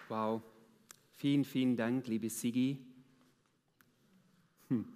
Wow. 0.09 0.43
Vielen, 1.13 1.45
vielen 1.45 1.77
Dank, 1.77 2.07
liebe 2.07 2.31
Sigi. 2.31 2.79
Hm. 4.69 4.87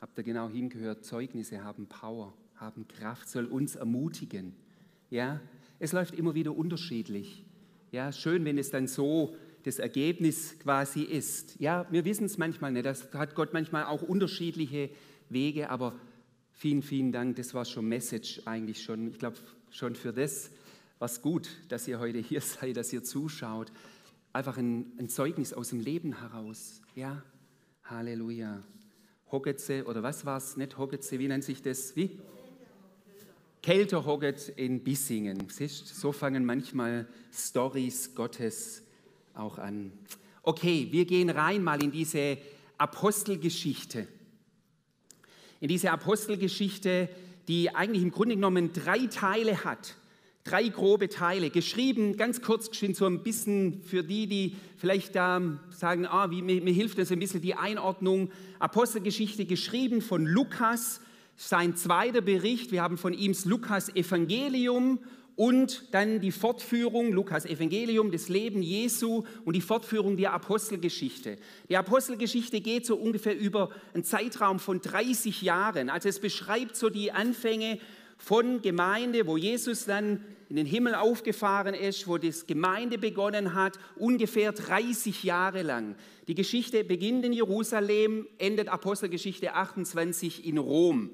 Habt 0.00 0.18
ihr 0.18 0.24
genau 0.24 0.48
hingehört? 0.48 1.04
Zeugnisse 1.04 1.64
haben 1.64 1.86
Power, 1.86 2.32
haben 2.56 2.86
Kraft, 2.88 3.28
soll 3.28 3.46
uns 3.46 3.76
ermutigen. 3.76 4.54
Ja, 5.10 5.40
es 5.78 5.92
läuft 5.92 6.14
immer 6.14 6.34
wieder 6.34 6.56
unterschiedlich. 6.56 7.44
Ja, 7.92 8.10
schön, 8.10 8.46
wenn 8.46 8.56
es 8.56 8.70
dann 8.70 8.88
so 8.88 9.36
das 9.64 9.78
Ergebnis 9.78 10.58
quasi 10.58 11.02
ist. 11.02 11.60
Ja, 11.60 11.86
wir 11.90 12.06
wissen 12.06 12.24
es 12.24 12.38
manchmal 12.38 12.72
nicht. 12.72 12.86
Das 12.86 13.12
hat 13.12 13.34
Gott 13.34 13.52
manchmal 13.52 13.84
auch 13.84 14.00
unterschiedliche 14.00 14.88
Wege, 15.28 15.68
aber 15.68 15.94
vielen, 16.52 16.80
vielen 16.80 17.12
Dank. 17.12 17.36
Das 17.36 17.52
war 17.52 17.66
schon 17.66 17.86
Message 17.86 18.40
eigentlich 18.46 18.82
schon. 18.82 19.08
Ich 19.10 19.18
glaube, 19.18 19.36
schon 19.70 19.94
für 19.94 20.10
das 20.10 20.50
war 20.98 21.06
es 21.06 21.20
gut, 21.20 21.50
dass 21.68 21.86
ihr 21.86 21.98
heute 21.98 22.18
hier 22.18 22.40
seid, 22.40 22.78
dass 22.78 22.94
ihr 22.94 23.04
zuschaut. 23.04 23.70
Einfach 24.32 24.56
ein, 24.56 24.92
ein 24.98 25.10
Zeugnis 25.10 25.52
aus 25.52 25.68
dem 25.68 25.80
Leben 25.80 26.18
heraus. 26.18 26.80
Ja, 26.94 27.22
Halleluja. 27.84 28.62
Hoggetze 29.30 29.84
oder 29.84 30.02
was 30.02 30.24
war 30.24 30.38
es? 30.38 30.56
Nicht 30.56 30.78
Hoggetze, 30.78 31.18
wie 31.18 31.28
nennt 31.28 31.44
sich 31.44 31.60
das? 31.60 31.94
Wie? 31.94 32.18
Kelterhogget 33.62 34.48
in 34.56 34.82
Bissingen. 34.82 35.48
Siehst, 35.48 35.86
so 35.86 36.10
fangen 36.10 36.44
manchmal 36.44 37.06
Stories 37.32 38.14
Gottes 38.16 38.82
auch 39.34 39.56
an. 39.58 39.92
Okay, 40.42 40.88
wir 40.90 41.04
gehen 41.04 41.30
rein 41.30 41.62
mal 41.62 41.80
in 41.82 41.92
diese 41.92 42.38
Apostelgeschichte. 42.76 44.08
In 45.60 45.68
diese 45.68 45.92
Apostelgeschichte, 45.92 47.08
die 47.46 47.72
eigentlich 47.72 48.02
im 48.02 48.10
Grunde 48.10 48.34
genommen 48.34 48.72
drei 48.72 49.06
Teile 49.06 49.62
hat. 49.64 49.94
Drei 50.42 50.66
grobe 50.66 51.08
Teile, 51.08 51.50
geschrieben, 51.50 52.16
ganz 52.16 52.42
kurz 52.42 52.68
geschrieben, 52.68 52.94
so 52.94 53.06
ein 53.06 53.22
bisschen 53.22 53.84
für 53.84 54.02
die, 54.02 54.26
die 54.26 54.56
vielleicht 54.76 55.14
da 55.14 55.40
sagen, 55.70 56.04
ah, 56.04 56.32
wie, 56.32 56.42
mir, 56.42 56.60
mir 56.60 56.72
hilft 56.72 56.98
das 56.98 57.12
ein 57.12 57.20
bisschen 57.20 57.42
die 57.42 57.54
Einordnung. 57.54 58.32
Apostelgeschichte 58.58 59.44
geschrieben 59.44 60.02
von 60.02 60.26
Lukas, 60.26 61.00
sein 61.36 61.76
zweiter 61.76 62.20
Bericht. 62.20 62.72
Wir 62.72 62.82
haben 62.82 62.98
von 62.98 63.12
ihm 63.12 63.32
das 63.32 63.44
Lukas-Evangelium 63.44 64.98
und 65.34 65.92
dann 65.92 66.20
die 66.20 66.32
Fortführung, 66.32 67.12
Lukas 67.12 67.46
Evangelium, 67.46 68.10
das 68.10 68.28
Leben 68.28 68.62
Jesu 68.62 69.24
und 69.44 69.56
die 69.56 69.60
Fortführung 69.60 70.16
der 70.16 70.32
Apostelgeschichte. 70.34 71.36
Die 71.68 71.76
Apostelgeschichte 71.76 72.60
geht 72.60 72.86
so 72.86 72.96
ungefähr 72.96 73.38
über 73.38 73.70
einen 73.94 74.04
Zeitraum 74.04 74.58
von 74.58 74.80
30 74.80 75.42
Jahren. 75.42 75.88
Also 75.88 76.08
es 76.08 76.20
beschreibt 76.20 76.76
so 76.76 76.90
die 76.90 77.12
Anfänge 77.12 77.78
von 78.18 78.60
Gemeinde, 78.62 79.26
wo 79.26 79.36
Jesus 79.36 79.86
dann 79.86 80.22
in 80.48 80.56
den 80.56 80.66
Himmel 80.66 80.94
aufgefahren 80.94 81.72
ist, 81.72 82.06
wo 82.06 82.18
das 82.18 82.46
Gemeinde 82.46 82.98
begonnen 82.98 83.54
hat, 83.54 83.78
ungefähr 83.96 84.52
30 84.52 85.24
Jahre 85.24 85.62
lang. 85.62 85.96
Die 86.28 86.34
Geschichte 86.34 86.84
beginnt 86.84 87.24
in 87.24 87.32
Jerusalem, 87.32 88.26
endet 88.36 88.68
Apostelgeschichte 88.68 89.54
28 89.54 90.46
in 90.46 90.58
Rom. 90.58 91.10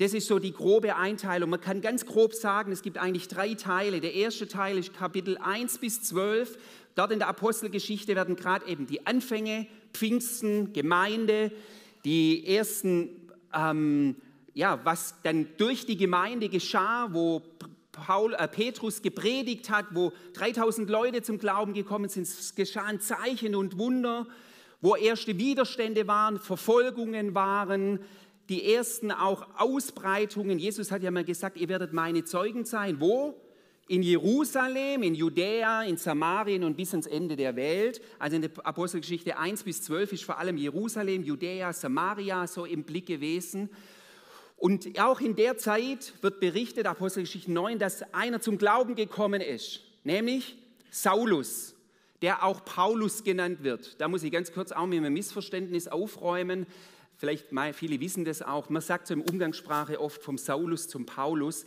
Das 0.00 0.14
ist 0.14 0.28
so 0.28 0.38
die 0.38 0.54
grobe 0.54 0.96
Einteilung. 0.96 1.50
Man 1.50 1.60
kann 1.60 1.82
ganz 1.82 2.06
grob 2.06 2.32
sagen, 2.32 2.72
es 2.72 2.80
gibt 2.80 2.96
eigentlich 2.96 3.28
drei 3.28 3.52
Teile. 3.52 4.00
Der 4.00 4.14
erste 4.14 4.48
Teil 4.48 4.78
ist 4.78 4.94
Kapitel 4.94 5.36
1 5.36 5.76
bis 5.76 6.02
12. 6.04 6.56
Dort 6.94 7.12
in 7.12 7.18
der 7.18 7.28
Apostelgeschichte 7.28 8.16
werden 8.16 8.34
gerade 8.34 8.66
eben 8.66 8.86
die 8.86 9.06
Anfänge, 9.06 9.66
Pfingsten, 9.92 10.72
Gemeinde, 10.72 11.52
die 12.06 12.46
ersten, 12.46 13.10
ähm, 13.54 14.16
ja, 14.54 14.80
was 14.84 15.16
dann 15.22 15.48
durch 15.58 15.84
die 15.84 15.98
Gemeinde 15.98 16.48
geschah, 16.48 17.10
wo 17.12 17.42
Paul, 17.92 18.32
äh, 18.32 18.48
Petrus 18.48 19.02
gepredigt 19.02 19.68
hat, 19.68 19.84
wo 19.90 20.14
3000 20.32 20.88
Leute 20.88 21.20
zum 21.20 21.36
Glauben 21.36 21.74
gekommen 21.74 22.08
sind. 22.08 22.22
Es 22.22 22.54
geschahen 22.54 23.00
Zeichen 23.00 23.54
und 23.54 23.76
Wunder, 23.76 24.26
wo 24.80 24.96
erste 24.96 25.36
Widerstände 25.36 26.06
waren, 26.06 26.38
Verfolgungen 26.38 27.34
waren, 27.34 28.00
die 28.50 28.74
ersten 28.74 29.12
auch 29.12 29.46
Ausbreitungen. 29.56 30.58
Jesus 30.58 30.90
hat 30.90 31.02
ja 31.02 31.10
mal 31.12 31.24
gesagt, 31.24 31.56
ihr 31.56 31.68
werdet 31.68 31.92
meine 31.92 32.24
Zeugen 32.24 32.64
sein. 32.64 33.00
Wo? 33.00 33.40
In 33.86 34.02
Jerusalem, 34.02 35.02
in 35.04 35.14
Judäa, 35.14 35.84
in 35.84 35.96
Samarien 35.96 36.64
und 36.64 36.76
bis 36.76 36.90
ans 36.90 37.06
Ende 37.06 37.36
der 37.36 37.54
Welt. 37.56 38.02
Also 38.18 38.36
in 38.36 38.42
der 38.42 38.50
Apostelgeschichte 38.64 39.38
1 39.38 39.62
bis 39.62 39.82
12 39.82 40.12
ist 40.12 40.24
vor 40.24 40.38
allem 40.38 40.56
Jerusalem, 40.56 41.22
Judäa, 41.22 41.72
Samaria 41.72 42.46
so 42.46 42.64
im 42.64 42.82
Blick 42.82 43.06
gewesen. 43.06 43.70
Und 44.56 45.00
auch 45.00 45.20
in 45.20 45.36
der 45.36 45.56
Zeit 45.56 46.12
wird 46.20 46.40
berichtet, 46.40 46.86
Apostelgeschichte 46.86 47.50
9, 47.50 47.78
dass 47.78 48.02
einer 48.12 48.40
zum 48.40 48.58
Glauben 48.58 48.94
gekommen 48.94 49.40
ist, 49.40 49.80
nämlich 50.04 50.56
Saulus, 50.90 51.74
der 52.20 52.44
auch 52.44 52.64
Paulus 52.64 53.24
genannt 53.24 53.62
wird. 53.62 54.00
Da 54.00 54.08
muss 54.08 54.22
ich 54.22 54.30
ganz 54.30 54.52
kurz 54.52 54.72
auch 54.72 54.86
mit 54.86 54.98
einem 54.98 55.14
Missverständnis 55.14 55.88
aufräumen. 55.88 56.66
Vielleicht 57.20 57.48
viele 57.74 58.00
wissen 58.00 58.24
das 58.24 58.40
auch. 58.40 58.70
Man 58.70 58.80
sagt 58.80 59.06
so 59.06 59.12
im 59.12 59.20
Umgangssprache 59.20 60.00
oft 60.00 60.22
vom 60.22 60.38
Saulus 60.38 60.88
zum 60.88 61.04
Paulus. 61.04 61.66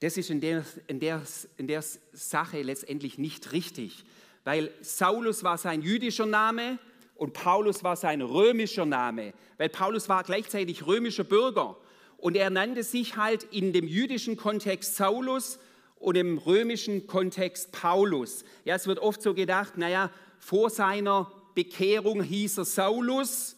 Das 0.00 0.16
ist 0.16 0.30
in 0.30 0.40
der, 0.40 0.64
in 0.86 1.00
der, 1.00 1.20
in 1.58 1.66
der 1.66 1.84
Sache 2.14 2.62
letztendlich 2.62 3.18
nicht 3.18 3.52
richtig, 3.52 4.06
weil 4.44 4.70
Saulus 4.80 5.44
war 5.44 5.58
sein 5.58 5.82
jüdischer 5.82 6.24
Name 6.24 6.78
und 7.14 7.34
Paulus 7.34 7.84
war 7.84 7.96
sein 7.96 8.22
römischer 8.22 8.86
Name, 8.86 9.34
weil 9.58 9.68
Paulus 9.68 10.08
war 10.08 10.24
gleichzeitig 10.24 10.86
römischer 10.86 11.24
Bürger 11.24 11.76
und 12.16 12.34
er 12.34 12.48
nannte 12.48 12.82
sich 12.82 13.18
halt 13.18 13.42
in 13.52 13.74
dem 13.74 13.86
jüdischen 13.86 14.38
Kontext 14.38 14.96
Saulus 14.96 15.58
und 15.98 16.16
im 16.16 16.38
römischen 16.38 17.06
Kontext 17.06 17.70
Paulus. 17.70 18.46
Ja, 18.64 18.76
es 18.76 18.86
wird 18.86 19.00
oft 19.00 19.20
so 19.20 19.34
gedacht, 19.34 19.76
naja, 19.76 20.10
vor 20.38 20.70
seiner 20.70 21.30
Bekehrung 21.54 22.22
hieß 22.22 22.56
er 22.56 22.64
Saulus 22.64 23.55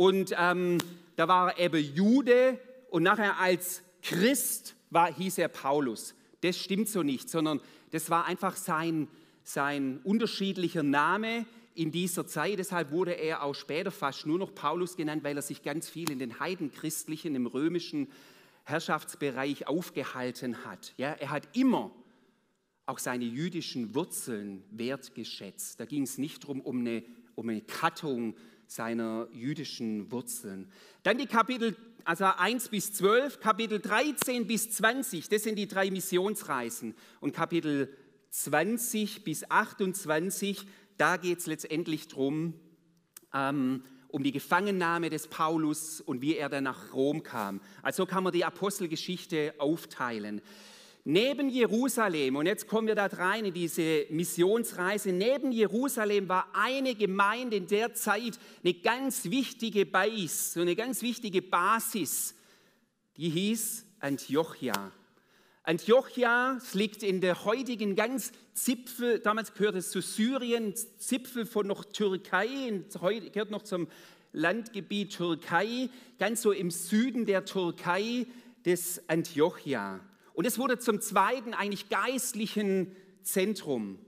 und 0.00 0.34
ähm, 0.38 0.78
da 1.16 1.28
war 1.28 1.58
er 1.58 1.66
eben 1.66 1.94
Jude 1.94 2.58
und 2.88 3.02
nachher 3.02 3.38
als 3.38 3.82
Christ 4.00 4.74
war, 4.88 5.12
hieß 5.12 5.36
er 5.36 5.48
Paulus. 5.48 6.14
Das 6.40 6.56
stimmt 6.56 6.88
so 6.88 7.02
nicht, 7.02 7.28
sondern 7.28 7.60
das 7.90 8.08
war 8.08 8.24
einfach 8.24 8.56
sein, 8.56 9.08
sein 9.44 10.00
unterschiedlicher 10.02 10.82
Name 10.82 11.44
in 11.74 11.90
dieser 11.92 12.26
Zeit. 12.26 12.58
Deshalb 12.58 12.92
wurde 12.92 13.12
er 13.12 13.42
auch 13.42 13.54
später 13.54 13.90
fast 13.90 14.24
nur 14.24 14.38
noch 14.38 14.54
Paulus 14.54 14.96
genannt, 14.96 15.22
weil 15.22 15.36
er 15.36 15.42
sich 15.42 15.62
ganz 15.62 15.86
viel 15.86 16.10
in 16.10 16.18
den 16.18 16.40
heidenchristlichen, 16.40 17.34
im 17.34 17.46
römischen 17.46 18.08
Herrschaftsbereich 18.64 19.68
aufgehalten 19.68 20.64
hat. 20.64 20.94
Ja, 20.96 21.10
er 21.12 21.28
hat 21.28 21.54
immer 21.54 21.90
auch 22.86 22.98
seine 22.98 23.26
jüdischen 23.26 23.94
Wurzeln 23.94 24.64
wertgeschätzt. 24.70 25.78
Da 25.78 25.84
ging 25.84 26.04
es 26.04 26.16
nicht 26.16 26.44
darum, 26.44 26.62
um 26.62 26.80
eine, 26.80 27.04
um 27.34 27.50
eine 27.50 27.60
Kattung 27.60 28.34
seiner 28.70 29.26
jüdischen 29.32 30.12
Wurzeln. 30.12 30.70
Dann 31.02 31.18
die 31.18 31.26
Kapitel 31.26 31.74
also 32.04 32.24
1 32.24 32.68
bis 32.68 32.92
12, 32.92 33.40
Kapitel 33.40 33.80
13 33.80 34.46
bis 34.46 34.70
20, 34.70 35.28
das 35.28 35.42
sind 35.42 35.56
die 35.56 35.66
drei 35.66 35.90
Missionsreisen. 35.90 36.94
Und 37.20 37.34
Kapitel 37.34 37.94
20 38.30 39.24
bis 39.24 39.50
28, 39.50 40.66
da 40.96 41.16
geht 41.16 41.38
es 41.38 41.46
letztendlich 41.46 42.08
darum, 42.08 42.54
ähm, 43.34 43.82
um 44.08 44.22
die 44.22 44.32
Gefangennahme 44.32 45.10
des 45.10 45.26
Paulus 45.26 46.00
und 46.00 46.22
wie 46.22 46.36
er 46.36 46.48
dann 46.48 46.64
nach 46.64 46.94
Rom 46.94 47.22
kam. 47.22 47.60
Also 47.82 48.06
kann 48.06 48.24
man 48.24 48.32
die 48.32 48.44
Apostelgeschichte 48.44 49.54
aufteilen. 49.58 50.42
Neben 51.04 51.48
Jerusalem, 51.48 52.36
und 52.36 52.46
jetzt 52.46 52.66
kommen 52.66 52.86
wir 52.86 52.94
da 52.94 53.06
rein 53.06 53.46
in 53.46 53.54
diese 53.54 54.06
Missionsreise, 54.10 55.12
neben 55.12 55.50
Jerusalem 55.50 56.28
war 56.28 56.48
eine 56.52 56.94
Gemeinde 56.94 57.56
in 57.56 57.66
der 57.66 57.94
Zeit 57.94 58.38
eine 58.62 58.74
ganz 58.74 59.24
wichtige 59.24 59.86
Base, 59.86 60.52
so 60.52 60.60
eine 60.60 60.76
ganz 60.76 61.00
wichtige 61.00 61.40
Basis, 61.40 62.34
die 63.16 63.30
hieß 63.30 63.86
Antiochia. 64.00 64.92
Antiochia, 65.62 66.58
liegt 66.74 67.02
in 67.02 67.22
der 67.22 67.44
heutigen 67.46 67.96
ganz 67.96 68.32
Zipfel, 68.52 69.20
damals 69.20 69.54
gehörte 69.54 69.78
es 69.78 69.90
zu 69.90 70.02
Syrien, 70.02 70.74
Zipfel 70.98 71.46
von 71.46 71.66
noch 71.66 71.84
Türkei, 71.86 72.82
gehört 73.32 73.50
noch 73.50 73.62
zum 73.62 73.88
Landgebiet 74.32 75.16
Türkei, 75.16 75.88
ganz 76.18 76.42
so 76.42 76.52
im 76.52 76.70
Süden 76.70 77.24
der 77.24 77.46
Türkei 77.46 78.26
des 78.66 79.08
Antiochia. 79.08 80.00
Und 80.40 80.46
es 80.46 80.58
wurde 80.58 80.78
zum 80.78 81.02
zweiten 81.02 81.52
eigentlich 81.52 81.90
geistlichen 81.90 82.96
Zentrum. 83.22 83.98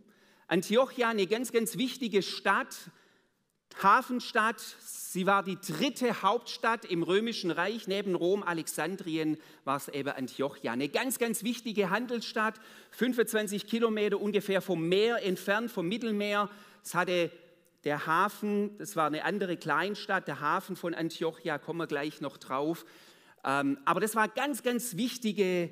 Antiochia, 0.47 1.11
eine 1.11 1.27
ganz, 1.27 1.53
ganz 1.53 1.77
wichtige 1.77 2.23
Stadt, 2.23 2.75
Hafenstadt. 3.83 4.59
Sie 4.59 5.27
war 5.27 5.43
die 5.43 5.59
dritte 5.61 6.23
Hauptstadt 6.23 6.87
im 6.87 7.03
Römischen 7.03 7.51
Reich. 7.51 7.87
Neben 7.87 8.15
Rom, 8.15 8.43
Alexandrien 8.43 9.37
war 9.65 9.77
es 9.77 9.89
eben 9.89 10.09
Antiochia. 10.09 10.73
Eine 10.73 10.89
ganz, 10.89 11.19
ganz 11.19 11.45
wichtige 11.45 11.91
Handelsstadt, 11.91 12.55
25 12.93 13.67
Kilometer 13.67 14.19
ungefähr 14.19 14.62
vom 14.62 14.89
Meer 14.89 15.23
entfernt, 15.23 15.71
vom 15.71 15.87
Mittelmeer. 15.87 16.49
Es 16.83 16.95
hatte 16.95 17.31
der 17.85 18.07
Hafen, 18.07 18.79
das 18.79 18.97
war 18.97 19.07
eine 19.07 19.27
andere 19.27 19.59
Kleinstadt, 19.59 20.29
der 20.29 20.41
Hafen 20.41 20.77
von 20.77 20.95
Antiochia, 20.95 21.59
kommen 21.59 21.81
wir 21.81 21.87
gleich 21.87 22.23
noch 22.23 22.39
drauf. 22.39 22.87
Ähm, 23.45 23.79
aber 23.85 24.01
das 24.01 24.15
war 24.15 24.29
ganz, 24.29 24.62
ganz 24.62 24.97
wichtige 24.97 25.69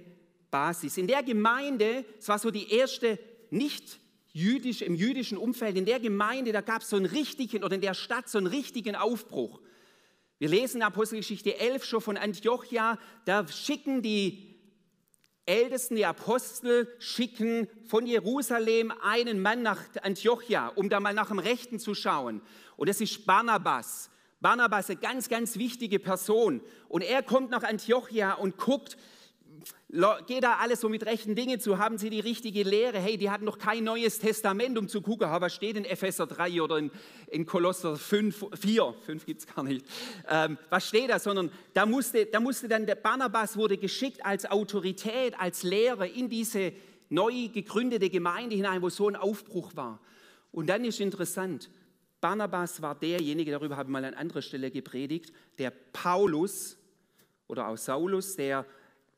Basis. 0.51 0.97
In 0.97 1.07
der 1.07 1.23
Gemeinde, 1.23 2.05
es 2.19 2.29
war 2.29 2.39
so 2.39 2.51
die 2.51 2.73
erste 2.73 3.19
nicht 3.51 4.01
jüdisch, 4.33 4.83
im 4.83 4.95
jüdischen 4.95 5.39
Umfeld, 5.39 5.77
in 5.77 5.87
der 5.87 6.01
Gemeinde, 6.01 6.53
da 6.53 6.61
gab 6.61 6.83
es 6.83 6.91
so 6.91 6.97
einen 6.97 7.07
richtigen, 7.07 7.65
oder 7.65 7.75
in 7.75 7.81
der 7.81 7.95
Stadt 7.95 8.29
so 8.29 8.39
einen 8.39 8.47
richtigen 8.47 8.95
Aufbruch. 8.97 9.61
Wir 10.39 10.49
lesen 10.49 10.79
in 10.79 10.83
Apostelgeschichte 10.85 11.59
11 11.59 11.85
schon 11.85 12.01
von 12.01 12.17
Antiochia, 12.17 12.99
da 13.25 13.47
schicken 13.49 14.03
die 14.03 14.51
Ältesten, 15.47 15.97
die 15.97 16.07
Apostel, 16.07 16.89
schicken 16.99 17.69
von 17.87 18.07
Jerusalem 18.07 18.93
einen 19.03 19.43
Mann 19.43 19.63
nach 19.63 19.83
Antiochia, 20.03 20.69
um 20.69 20.89
da 20.89 21.01
mal 21.01 21.13
nach 21.13 21.29
dem 21.29 21.41
Rechten 21.41 21.81
zu 21.81 21.95
schauen. 21.95 22.41
Und 22.77 22.89
das 22.89 23.01
ist 23.01 23.27
Barnabas. 23.27 24.11
Barnabas, 24.41 24.89
eine 24.89 25.01
ganz, 25.01 25.29
ganz 25.29 25.57
wichtige 25.57 25.99
Person. 25.99 26.63
Und 26.89 27.03
er 27.03 27.23
kommt 27.23 27.51
nach 27.51 27.65
Antiochia 27.65 28.35
und 28.35 28.57
guckt, 28.57 28.97
geht 30.27 30.45
da 30.45 30.57
alles 30.57 30.81
so 30.81 30.89
mit 30.89 31.05
rechten 31.05 31.35
Dingen 31.35 31.61
zu? 31.61 31.79
Haben 31.79 31.99
sie 31.99 32.11
die 32.11 32.21
richtige 32.21 32.63
Lehre? 32.63 32.99
Hey, 32.99 33.17
die 33.17 33.31
hatten 33.31 33.45
noch 33.45 33.59
kein 33.59 33.85
neues 33.85 34.19
Testament, 34.19 34.79
um 34.79 34.89
zu 34.89 35.03
gucken, 35.03 35.29
was 35.31 35.55
steht 35.55 35.77
in 35.77 35.85
Epheser 35.85 36.27
3 36.27 36.63
oder 36.63 36.79
in, 36.79 36.91
in 37.29 37.47
Kolosser 37.47 37.97
5, 37.97 38.47
4, 38.59 38.95
5 39.05 39.27
gibt 39.27 39.41
es 39.41 39.47
gar 39.47 39.65
nicht. 39.65 39.85
Ähm, 40.29 40.59
was 40.69 40.89
steht 40.89 41.11
da? 41.11 41.19
Sondern 41.19 41.51
da 41.75 41.87
musste, 41.87 42.27
da 42.27 42.41
musste 42.41 42.69
dann 42.69 42.87
der 42.87 42.95
Barnabas 42.95 43.57
wurde 43.57 43.77
geschickt 43.77 44.25
als 44.25 44.51
Autorität, 44.51 45.39
als 45.39 45.63
Lehrer 45.63 46.07
in 46.07 46.29
diese 46.29 46.73
neu 47.09 47.49
gegründete 47.49 48.09
Gemeinde 48.09 48.57
hinein, 48.57 48.83
wo 48.83 48.89
so 48.89 49.09
ein 49.09 49.17
Aufbruch 49.17 49.75
war. 49.75 50.01
Und 50.53 50.69
dann 50.69 50.85
ist 50.85 51.01
interessant, 51.01 51.71
Barnabas 52.21 52.83
war 52.83 52.95
derjenige, 52.95 53.51
darüber 53.51 53.77
habe 53.77 53.89
ich 53.89 53.93
mal 53.93 54.05
an 54.05 54.15
anderer 54.15 54.43
Stelle 54.43 54.71
gepredigt, 54.71 55.33
der 55.59 55.71
Paulus 55.71 56.77
oder 57.49 57.69
auch 57.69 57.77
Saulus, 57.77 58.37
der 58.37 58.67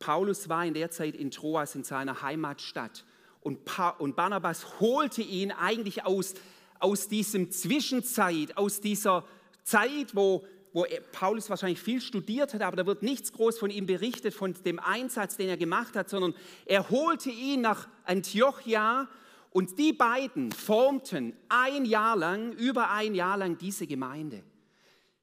Paulus 0.02 0.48
war 0.48 0.66
in 0.66 0.74
der 0.74 0.90
Zeit 0.90 1.14
in 1.14 1.30
Troas 1.30 1.76
in 1.76 1.84
seiner 1.84 2.22
Heimatstadt 2.22 3.04
und, 3.40 3.64
pa 3.64 3.90
und 3.90 4.16
Barnabas 4.16 4.80
holte 4.80 5.22
ihn 5.22 5.52
eigentlich 5.52 6.04
aus, 6.04 6.34
aus 6.80 7.06
diesem 7.06 7.52
Zwischenzeit, 7.52 8.56
aus 8.56 8.80
dieser 8.80 9.24
Zeit, 9.62 10.16
wo, 10.16 10.44
wo 10.72 10.84
Paulus 11.12 11.48
wahrscheinlich 11.50 11.80
viel 11.80 12.00
studiert 12.00 12.52
hat, 12.52 12.62
aber 12.62 12.76
da 12.76 12.84
wird 12.84 13.04
nichts 13.04 13.32
groß 13.32 13.60
von 13.60 13.70
ihm 13.70 13.86
berichtet, 13.86 14.34
von 14.34 14.56
dem 14.64 14.80
Einsatz, 14.80 15.36
den 15.36 15.48
er 15.48 15.56
gemacht 15.56 15.94
hat, 15.94 16.10
sondern 16.10 16.34
er 16.66 16.90
holte 16.90 17.30
ihn 17.30 17.60
nach 17.60 17.86
Antiochia 18.04 19.08
und 19.50 19.78
die 19.78 19.92
beiden 19.92 20.50
formten 20.50 21.36
ein 21.48 21.84
Jahr 21.84 22.16
lang, 22.16 22.54
über 22.54 22.90
ein 22.90 23.14
Jahr 23.14 23.36
lang 23.36 23.56
diese 23.56 23.86
Gemeinde. 23.86 24.42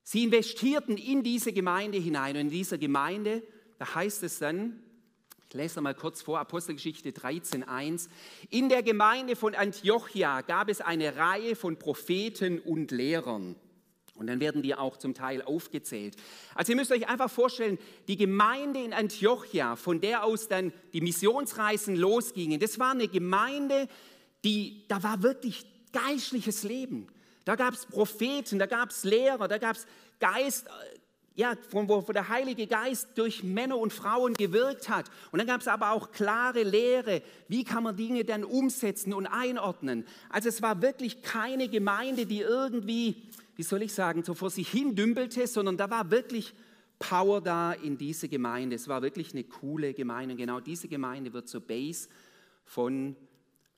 Sie 0.04 0.24
investierten 0.24 0.96
in 0.96 1.22
diese 1.22 1.52
Gemeinde 1.52 1.98
hinein 1.98 2.36
und 2.36 2.42
in 2.44 2.50
dieser 2.50 2.78
Gemeinde 2.78 3.44
da 3.80 3.96
heißt 3.96 4.24
es 4.24 4.40
dann, 4.40 4.84
ich 5.48 5.56
lese 5.56 5.82
mal 5.82 5.96
kurz 5.96 6.22
vor, 6.22 6.38
Apostelgeschichte 6.40 7.10
13.1. 7.10 8.08
In 8.52 8.70
der 8.70 8.84
Gemeinde 8.84 9.36
von 9.36 9.56
Antiochia 9.56 10.42
gab 10.42 10.70
es 10.70 10.80
eine 10.80 11.16
Reihe 11.16 11.56
von 11.56 11.80
Propheten 11.80 12.60
und 12.60 12.92
Lehrern. 12.92 13.56
Und 14.14 14.28
dann 14.28 14.42
werden 14.42 14.62
die 14.62 14.76
auch 14.76 14.98
zum 14.98 15.16
Teil 15.16 15.42
aufgezählt. 15.42 16.18
Also 16.54 16.74
ihr 16.74 16.76
müsst 16.76 16.92
euch 16.92 17.08
einfach 17.08 17.32
vorstellen, 17.32 17.80
die 18.08 18.18
Gemeinde 18.18 18.84
in 18.84 18.94
Antiochia, 18.94 19.76
von 19.76 20.02
der 20.02 20.24
aus 20.24 20.50
dann 20.50 20.74
die 20.94 21.02
Missionsreisen 21.02 21.96
losgingen, 21.96 22.60
das 22.60 22.78
war 22.78 22.92
eine 22.92 23.08
Gemeinde, 23.08 23.88
die, 24.44 24.84
da 24.88 25.02
war 25.02 25.24
wirklich 25.24 25.66
geistliches 25.94 26.64
Leben. 26.64 27.08
Da 27.46 27.56
gab 27.56 27.74
es 27.74 27.86
Propheten, 27.86 28.60
da 28.60 28.66
gab 28.66 28.92
es 28.92 29.04
Lehrer, 29.04 29.48
da 29.48 29.58
gab 29.58 29.78
es 29.78 29.88
Geist, 30.20 30.68
ja, 31.40 31.56
von 31.70 31.88
wo, 31.88 32.02
der 32.02 32.28
Heilige 32.28 32.68
Geist 32.68 33.08
durch 33.16 33.44
Männer 33.44 33.78
und 33.78 33.94
Frauen 33.94 34.34
gewirkt 34.34 34.90
hat. 34.90 35.10
Und 35.32 35.40
dann 35.40 35.48
gab 35.48 35.62
es 35.62 35.70
aber 35.70 35.92
auch 35.92 36.12
klare 36.12 36.64
Lehre, 36.64 37.22
wie 37.48 37.64
kann 37.64 37.84
man 37.84 37.96
Dinge 37.96 38.26
dann 38.26 38.44
umsetzen 38.44 39.14
und 39.14 39.26
einordnen. 39.26 40.06
Also 40.30 40.50
es 40.50 40.62
war 40.62 40.82
wirklich 40.82 41.22
keine 41.22 41.70
Gemeinde, 41.70 42.26
die 42.26 42.42
irgendwie, 42.42 43.16
wie 43.56 43.64
soll 43.64 43.84
ich 43.84 43.94
sagen, 43.94 44.26
so 44.26 44.34
vor 44.34 44.50
sich 44.50 44.68
hin 44.68 44.98
dümpelte, 44.98 45.48
sondern 45.48 45.78
da 45.78 45.90
war 45.90 46.12
wirklich 46.12 46.54
Power 47.00 47.40
da 47.40 47.72
in 47.72 47.98
diese 47.98 48.28
Gemeinde. 48.28 48.76
Es 48.76 48.90
war 48.90 49.02
wirklich 49.02 49.32
eine 49.32 49.46
coole 49.46 49.94
Gemeinde. 49.94 50.34
Und 50.34 50.40
genau 50.40 50.60
diese 50.60 50.90
Gemeinde 50.90 51.32
wird 51.32 51.48
zur 51.48 51.62
Base 51.62 52.10
von 52.66 53.16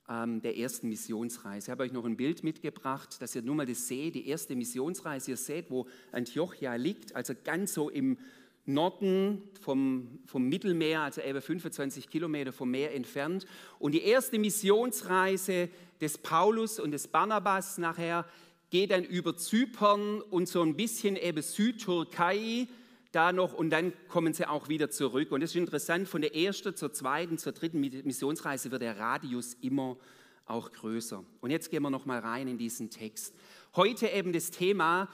der 0.08 0.58
ersten 0.58 0.88
Missionsreise. 0.88 1.66
Ich 1.66 1.70
habe 1.70 1.84
euch 1.84 1.92
noch 1.92 2.04
ein 2.04 2.16
Bild 2.16 2.42
mitgebracht, 2.42 3.22
dass 3.22 3.34
ihr 3.34 3.42
nur 3.42 3.54
mal 3.54 3.66
das 3.66 3.86
seht, 3.86 4.14
die 4.14 4.28
erste 4.28 4.54
Missionsreise. 4.56 5.30
Ihr 5.30 5.36
seht, 5.36 5.70
wo 5.70 5.86
Antiochia 6.10 6.74
liegt, 6.74 7.14
also 7.14 7.34
ganz 7.44 7.72
so 7.72 7.88
im 7.88 8.18
Norden 8.64 9.42
vom, 9.60 10.20
vom 10.26 10.48
Mittelmeer, 10.48 11.02
also 11.02 11.20
etwa 11.20 11.40
25 11.40 12.08
Kilometer 12.08 12.52
vom 12.52 12.70
Meer 12.70 12.94
entfernt. 12.94 13.46
Und 13.78 13.92
die 13.92 14.02
erste 14.02 14.38
Missionsreise 14.38 15.68
des 16.00 16.18
Paulus 16.18 16.78
und 16.78 16.92
des 16.92 17.08
Barnabas 17.08 17.78
nachher 17.78 18.26
geht 18.70 18.90
dann 18.90 19.04
über 19.04 19.36
Zypern 19.36 20.20
und 20.20 20.48
so 20.48 20.62
ein 20.62 20.76
bisschen 20.76 21.16
eben 21.16 21.42
Südtürkei, 21.42 22.68
da 23.12 23.32
noch 23.32 23.52
und 23.52 23.70
dann 23.70 23.92
kommen 24.08 24.32
sie 24.32 24.48
auch 24.48 24.68
wieder 24.68 24.90
zurück. 24.90 25.30
Und 25.32 25.40
das 25.42 25.50
ist 25.50 25.56
interessant, 25.56 26.08
von 26.08 26.22
der 26.22 26.34
ersten 26.34 26.74
zur 26.74 26.92
zweiten, 26.92 27.38
zur 27.38 27.52
dritten 27.52 27.80
Missionsreise 27.80 28.70
wird 28.70 28.82
der 28.82 28.98
Radius 28.98 29.54
immer 29.54 29.98
auch 30.46 30.72
größer. 30.72 31.24
Und 31.40 31.50
jetzt 31.50 31.70
gehen 31.70 31.82
wir 31.82 31.90
noch 31.90 32.06
mal 32.06 32.18
rein 32.18 32.48
in 32.48 32.58
diesen 32.58 32.90
Text. 32.90 33.34
Heute 33.76 34.08
eben 34.08 34.32
das 34.32 34.50
Thema, 34.50 35.08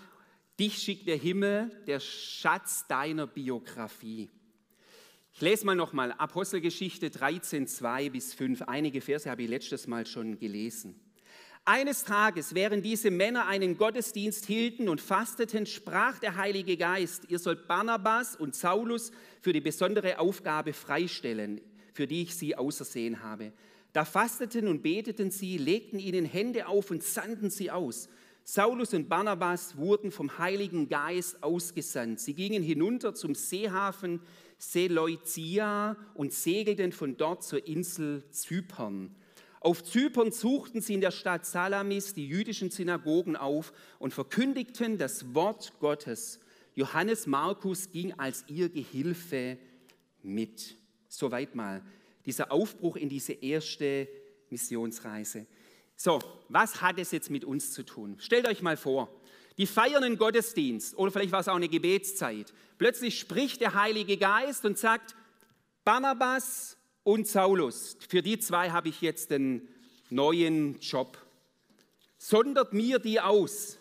dich 0.59 0.79
schickt 0.79 1.07
der 1.07 1.17
Himmel, 1.17 1.71
der 1.87 2.01
Schatz 2.01 2.87
deiner 2.89 3.27
Biografie. 3.27 4.31
Ich 5.33 5.41
lese 5.41 5.67
mal 5.67 5.77
noch 5.77 5.93
mal 5.93 6.13
Apostelgeschichte 6.13 7.11
13, 7.11 7.67
2 7.67 8.11
bis 8.11 8.35
5. 8.35 8.63
Einige 8.63 9.01
Verse 9.01 9.31
habe 9.31 9.43
ich 9.43 9.49
letztes 9.49 9.87
Mal 9.87 10.07
schon 10.07 10.39
gelesen. 10.39 11.08
Eines 11.71 12.05
Tages, 12.05 12.55
während 12.55 12.83
diese 12.83 13.11
Männer 13.11 13.47
einen 13.47 13.77
Gottesdienst 13.77 14.47
hielten 14.47 14.89
und 14.89 15.03
fasteten, 15.03 15.67
sprach 15.67 16.19
der 16.19 16.37
Heilige 16.39 16.79
Geist, 16.79 17.25
ihr 17.29 17.39
sollt 17.39 17.69
Barnabas 17.69 18.37
und 18.37 18.55
Saulus 18.55 19.13
für 19.43 19.53
die 19.53 19.61
besondere 19.61 20.19
Aufgabe 20.19 20.73
freistellen, 20.73 21.61
für 21.93 22.07
die 22.07 22.23
ich 22.23 22.35
sie 22.35 22.57
ausersehen 22.57 23.23
habe. 23.23 23.53
Da 23.93 24.07
fasteten 24.07 24.67
und 24.67 24.83
beteten 24.83 25.31
sie, 25.31 25.59
legten 25.59 25.99
ihnen 25.99 26.25
Hände 26.25 26.69
auf 26.69 26.91
und 26.91 27.03
sandten 27.03 27.51
sie 27.51 27.71
aus. 27.71 28.09
Saulus 28.45 28.95
und 28.95 29.11
Barnabas 29.11 29.77
wurden 29.77 30.11
vom 30.11 30.39
Heiligen 30.39 30.89
Geist 30.89 31.43
ausgesandt. 31.43 32.19
Sie 32.19 32.33
gingen 32.33 32.63
hinunter 32.63 33.13
zum 33.13 33.35
Seehafen 33.35 34.23
Seleucia 34.57 35.99
und 36.15 36.33
segelten 36.33 36.93
von 36.93 37.19
dort 37.19 37.45
zur 37.45 37.67
Insel 37.67 38.25
Zypern. 38.31 39.15
Auf 39.61 39.83
Zypern 39.83 40.31
suchten 40.31 40.81
sie 40.81 40.95
in 40.95 41.01
der 41.01 41.11
Stadt 41.11 41.45
Salamis 41.45 42.15
die 42.15 42.29
jüdischen 42.29 42.71
Synagogen 42.71 43.37
auf 43.37 43.73
und 43.99 44.15
verkündigten 44.15 44.99
das 44.99 45.35
Wort 45.35 45.73
Gottes. 45.81 46.41
Johannes 46.75 47.27
Markus 47.27 47.91
ging 47.91 48.13
als 48.19 48.45
ihr 48.47 48.69
Gehilfe 48.69 49.59
mit. 50.23 50.77
Soweit 51.09 51.55
mal 51.55 51.83
dieser 52.25 52.53
Aufbruch 52.53 52.97
in 52.97 53.09
diese 53.09 53.33
erste 53.33 54.07
Missionsreise. 54.51 55.47
So, 55.97 56.21
was 56.49 56.81
hat 56.81 56.99
es 56.99 57.11
jetzt 57.11 57.31
mit 57.31 57.45
uns 57.45 57.73
zu 57.73 57.83
tun? 57.83 58.17
Stellt 58.21 58.47
euch 58.47 58.63
mal 58.63 58.77
vor, 58.77 59.09
die 59.57 59.67
feiern 59.67 60.05
einen 60.05 60.19
Gottesdienst 60.19 60.97
oder 60.97 61.11
vielleicht 61.11 61.33
war 61.33 61.41
es 61.41 61.49
auch 61.49 61.57
eine 61.57 61.69
Gebetszeit. 61.69 62.55
Plötzlich 62.79 63.19
spricht 63.19 63.61
der 63.61 63.75
Heilige 63.75 64.17
Geist 64.17 64.65
und 64.65 64.79
sagt, 64.79 65.17
Barnabas 65.85 66.78
und 67.09 67.27
Saulus, 67.27 67.97
für 68.07 68.21
die 68.21 68.39
zwei 68.39 68.71
habe 68.71 68.91
ich 68.91 69.01
jetzt 69.01 69.33
einen 69.33 69.67
neuen 70.11 70.79
Job. 70.81 71.17
Sondert 72.19 72.75
mir 72.75 72.99
die 72.99 73.19
aus. 73.19 73.79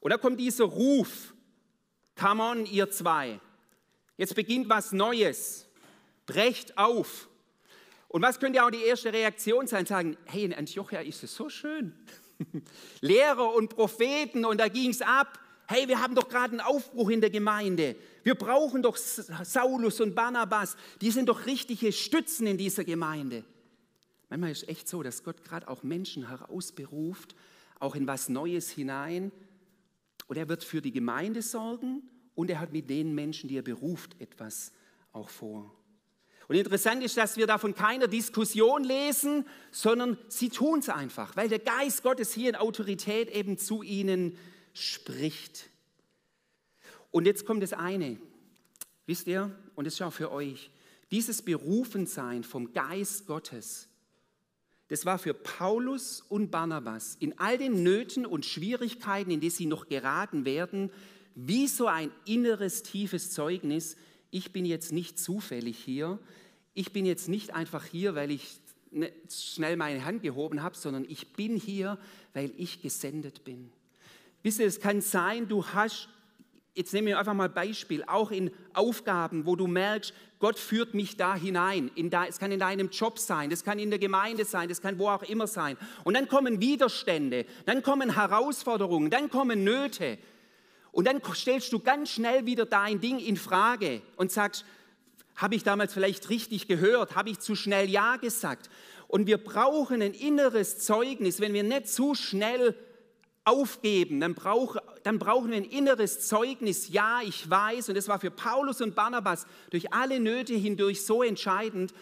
Und 0.00 0.10
da 0.10 0.16
kommt 0.16 0.40
dieser 0.40 0.64
Ruf, 0.64 1.34
come 2.18 2.42
on, 2.42 2.64
ihr 2.64 2.90
zwei. 2.90 3.40
Jetzt 4.16 4.34
beginnt 4.34 4.70
was 4.70 4.92
Neues. 4.92 5.68
Brecht 6.24 6.78
auf. 6.78 7.28
Und 8.08 8.22
was 8.22 8.40
könnte 8.40 8.64
auch 8.64 8.70
die 8.70 8.84
erste 8.84 9.12
Reaktion 9.12 9.66
sein? 9.66 9.84
Sagen, 9.84 10.16
hey, 10.24 10.44
in 10.44 10.54
Antiochia 10.54 11.00
ist 11.00 11.24
es 11.24 11.36
so 11.36 11.50
schön. 11.50 11.94
Lehrer 13.02 13.52
und 13.52 13.68
Propheten 13.68 14.46
und 14.46 14.62
da 14.62 14.68
ging 14.68 14.92
es 14.92 15.02
ab. 15.02 15.38
Hey, 15.68 15.88
wir 15.88 16.00
haben 16.00 16.14
doch 16.14 16.28
gerade 16.28 16.52
einen 16.52 16.60
Aufbruch 16.60 17.10
in 17.10 17.20
der 17.20 17.30
Gemeinde. 17.30 17.96
Wir 18.22 18.36
brauchen 18.36 18.82
doch 18.82 18.96
Saulus 18.96 20.00
und 20.00 20.14
Barnabas. 20.14 20.76
Die 21.00 21.10
sind 21.10 21.28
doch 21.28 21.46
richtige 21.46 21.92
Stützen 21.92 22.46
in 22.46 22.56
dieser 22.56 22.84
Gemeinde. 22.84 23.44
Manchmal 24.28 24.52
ist 24.52 24.62
es 24.62 24.68
echt 24.68 24.88
so, 24.88 25.02
dass 25.02 25.24
Gott 25.24 25.42
gerade 25.42 25.66
auch 25.68 25.82
Menschen 25.82 26.28
herausberuft, 26.28 27.34
auch 27.80 27.96
in 27.96 28.06
was 28.06 28.28
Neues 28.28 28.70
hinein. 28.70 29.32
Und 30.28 30.36
er 30.36 30.48
wird 30.48 30.62
für 30.62 30.80
die 30.80 30.92
Gemeinde 30.92 31.42
sorgen 31.42 32.02
und 32.36 32.50
er 32.50 32.60
hat 32.60 32.72
mit 32.72 32.88
den 32.88 33.14
Menschen, 33.14 33.48
die 33.48 33.58
er 33.58 33.62
beruft, 33.62 34.20
etwas 34.20 34.72
auch 35.12 35.28
vor. 35.28 35.74
Und 36.48 36.54
interessant 36.54 37.02
ist, 37.02 37.16
dass 37.16 37.36
wir 37.36 37.48
da 37.48 37.58
von 37.58 37.74
keiner 37.74 38.06
Diskussion 38.06 38.84
lesen, 38.84 39.46
sondern 39.72 40.16
sie 40.28 40.48
tun 40.48 40.78
es 40.78 40.88
einfach, 40.88 41.36
weil 41.36 41.48
der 41.48 41.58
Geist 41.58 42.04
Gottes 42.04 42.32
hier 42.32 42.50
in 42.50 42.56
Autorität 42.56 43.30
eben 43.30 43.58
zu 43.58 43.82
ihnen 43.82 44.38
spricht. 44.76 45.68
Und 47.10 47.26
jetzt 47.26 47.46
kommt 47.46 47.62
das 47.62 47.72
eine, 47.72 48.18
wisst 49.06 49.26
ihr, 49.26 49.50
und 49.74 49.86
das 49.86 49.94
ist 49.94 50.02
auch 50.02 50.12
für 50.12 50.30
euch, 50.30 50.70
dieses 51.10 51.42
Berufensein 51.42 52.44
vom 52.44 52.72
Geist 52.72 53.26
Gottes, 53.26 53.88
das 54.88 55.04
war 55.04 55.18
für 55.18 55.34
Paulus 55.34 56.20
und 56.20 56.50
Barnabas 56.50 57.16
in 57.18 57.38
all 57.38 57.58
den 57.58 57.82
Nöten 57.82 58.24
und 58.24 58.46
Schwierigkeiten, 58.46 59.30
in 59.30 59.40
die 59.40 59.50
sie 59.50 59.66
noch 59.66 59.88
geraten 59.88 60.44
werden, 60.44 60.90
wie 61.34 61.66
so 61.66 61.86
ein 61.86 62.10
inneres 62.24 62.82
tiefes 62.82 63.30
Zeugnis, 63.30 63.96
ich 64.30 64.52
bin 64.52 64.64
jetzt 64.64 64.92
nicht 64.92 65.18
zufällig 65.18 65.78
hier, 65.78 66.18
ich 66.74 66.92
bin 66.92 67.06
jetzt 67.06 67.28
nicht 67.28 67.54
einfach 67.54 67.84
hier, 67.84 68.14
weil 68.14 68.30
ich 68.30 68.60
ne, 68.90 69.12
schnell 69.30 69.76
meine 69.76 70.04
Hand 70.04 70.22
gehoben 70.22 70.62
habe, 70.62 70.76
sondern 70.76 71.04
ich 71.08 71.32
bin 71.32 71.56
hier, 71.56 71.98
weil 72.32 72.52
ich 72.56 72.82
gesendet 72.82 73.44
bin. 73.44 73.70
Wisst 74.42 74.60
ihr, 74.60 74.66
es 74.66 74.80
kann 74.80 75.00
sein, 75.00 75.48
du 75.48 75.64
hast, 75.66 76.08
jetzt 76.74 76.92
nehmen 76.92 77.08
wir 77.08 77.18
einfach 77.18 77.34
mal 77.34 77.48
Beispiel, 77.48 78.04
auch 78.06 78.30
in 78.30 78.50
Aufgaben, 78.74 79.46
wo 79.46 79.56
du 79.56 79.66
merkst, 79.66 80.12
Gott 80.38 80.58
führt 80.58 80.94
mich 80.94 81.16
da 81.16 81.34
hinein. 81.34 81.90
In 81.94 82.10
da, 82.10 82.26
es 82.26 82.38
kann 82.38 82.52
in 82.52 82.60
deinem 82.60 82.90
Job 82.90 83.18
sein, 83.18 83.50
das 83.50 83.64
kann 83.64 83.78
in 83.78 83.90
der 83.90 83.98
Gemeinde 83.98 84.44
sein, 84.44 84.68
das 84.68 84.82
kann 84.82 84.98
wo 84.98 85.08
auch 85.08 85.22
immer 85.22 85.46
sein. 85.46 85.76
Und 86.04 86.14
dann 86.14 86.28
kommen 86.28 86.60
Widerstände, 86.60 87.46
dann 87.64 87.82
kommen 87.82 88.14
Herausforderungen, 88.14 89.10
dann 89.10 89.30
kommen 89.30 89.64
Nöte. 89.64 90.18
Und 90.92 91.06
dann 91.06 91.20
stellst 91.34 91.72
du 91.72 91.78
ganz 91.78 92.10
schnell 92.10 92.46
wieder 92.46 92.66
dein 92.66 93.00
Ding 93.00 93.18
in 93.18 93.36
Frage 93.36 94.02
und 94.16 94.30
sagst, 94.30 94.64
habe 95.36 95.54
ich 95.54 95.62
damals 95.62 95.92
vielleicht 95.92 96.30
richtig 96.30 96.66
gehört? 96.66 97.14
Habe 97.14 97.28
ich 97.30 97.40
zu 97.40 97.54
schnell 97.54 97.90
Ja 97.90 98.16
gesagt? 98.16 98.70
Und 99.06 99.26
wir 99.26 99.36
brauchen 99.38 100.00
ein 100.02 100.14
inneres 100.14 100.78
Zeugnis. 100.78 101.40
Wenn 101.40 101.52
wir 101.52 101.62
nicht 101.62 101.88
zu 101.88 102.14
schnell 102.14 102.74
aufgeben, 103.46 104.20
dann, 104.20 104.34
brauch, 104.34 104.76
dann 105.04 105.18
brauchen 105.18 105.50
wir 105.50 105.56
ein 105.56 105.64
inneres 105.64 106.26
Zeugnis. 106.26 106.88
Ja, 106.88 107.20
ich 107.22 107.48
weiß, 107.48 107.88
und 107.88 107.94
das 107.94 108.08
war 108.08 108.18
für 108.18 108.30
Paulus 108.30 108.80
und 108.80 108.94
Barnabas 108.94 109.46
durch 109.70 109.94
alle 109.94 110.20
Nöte 110.20 110.54
hindurch 110.54 111.06
so 111.06 111.22
entscheidend. 111.22 111.94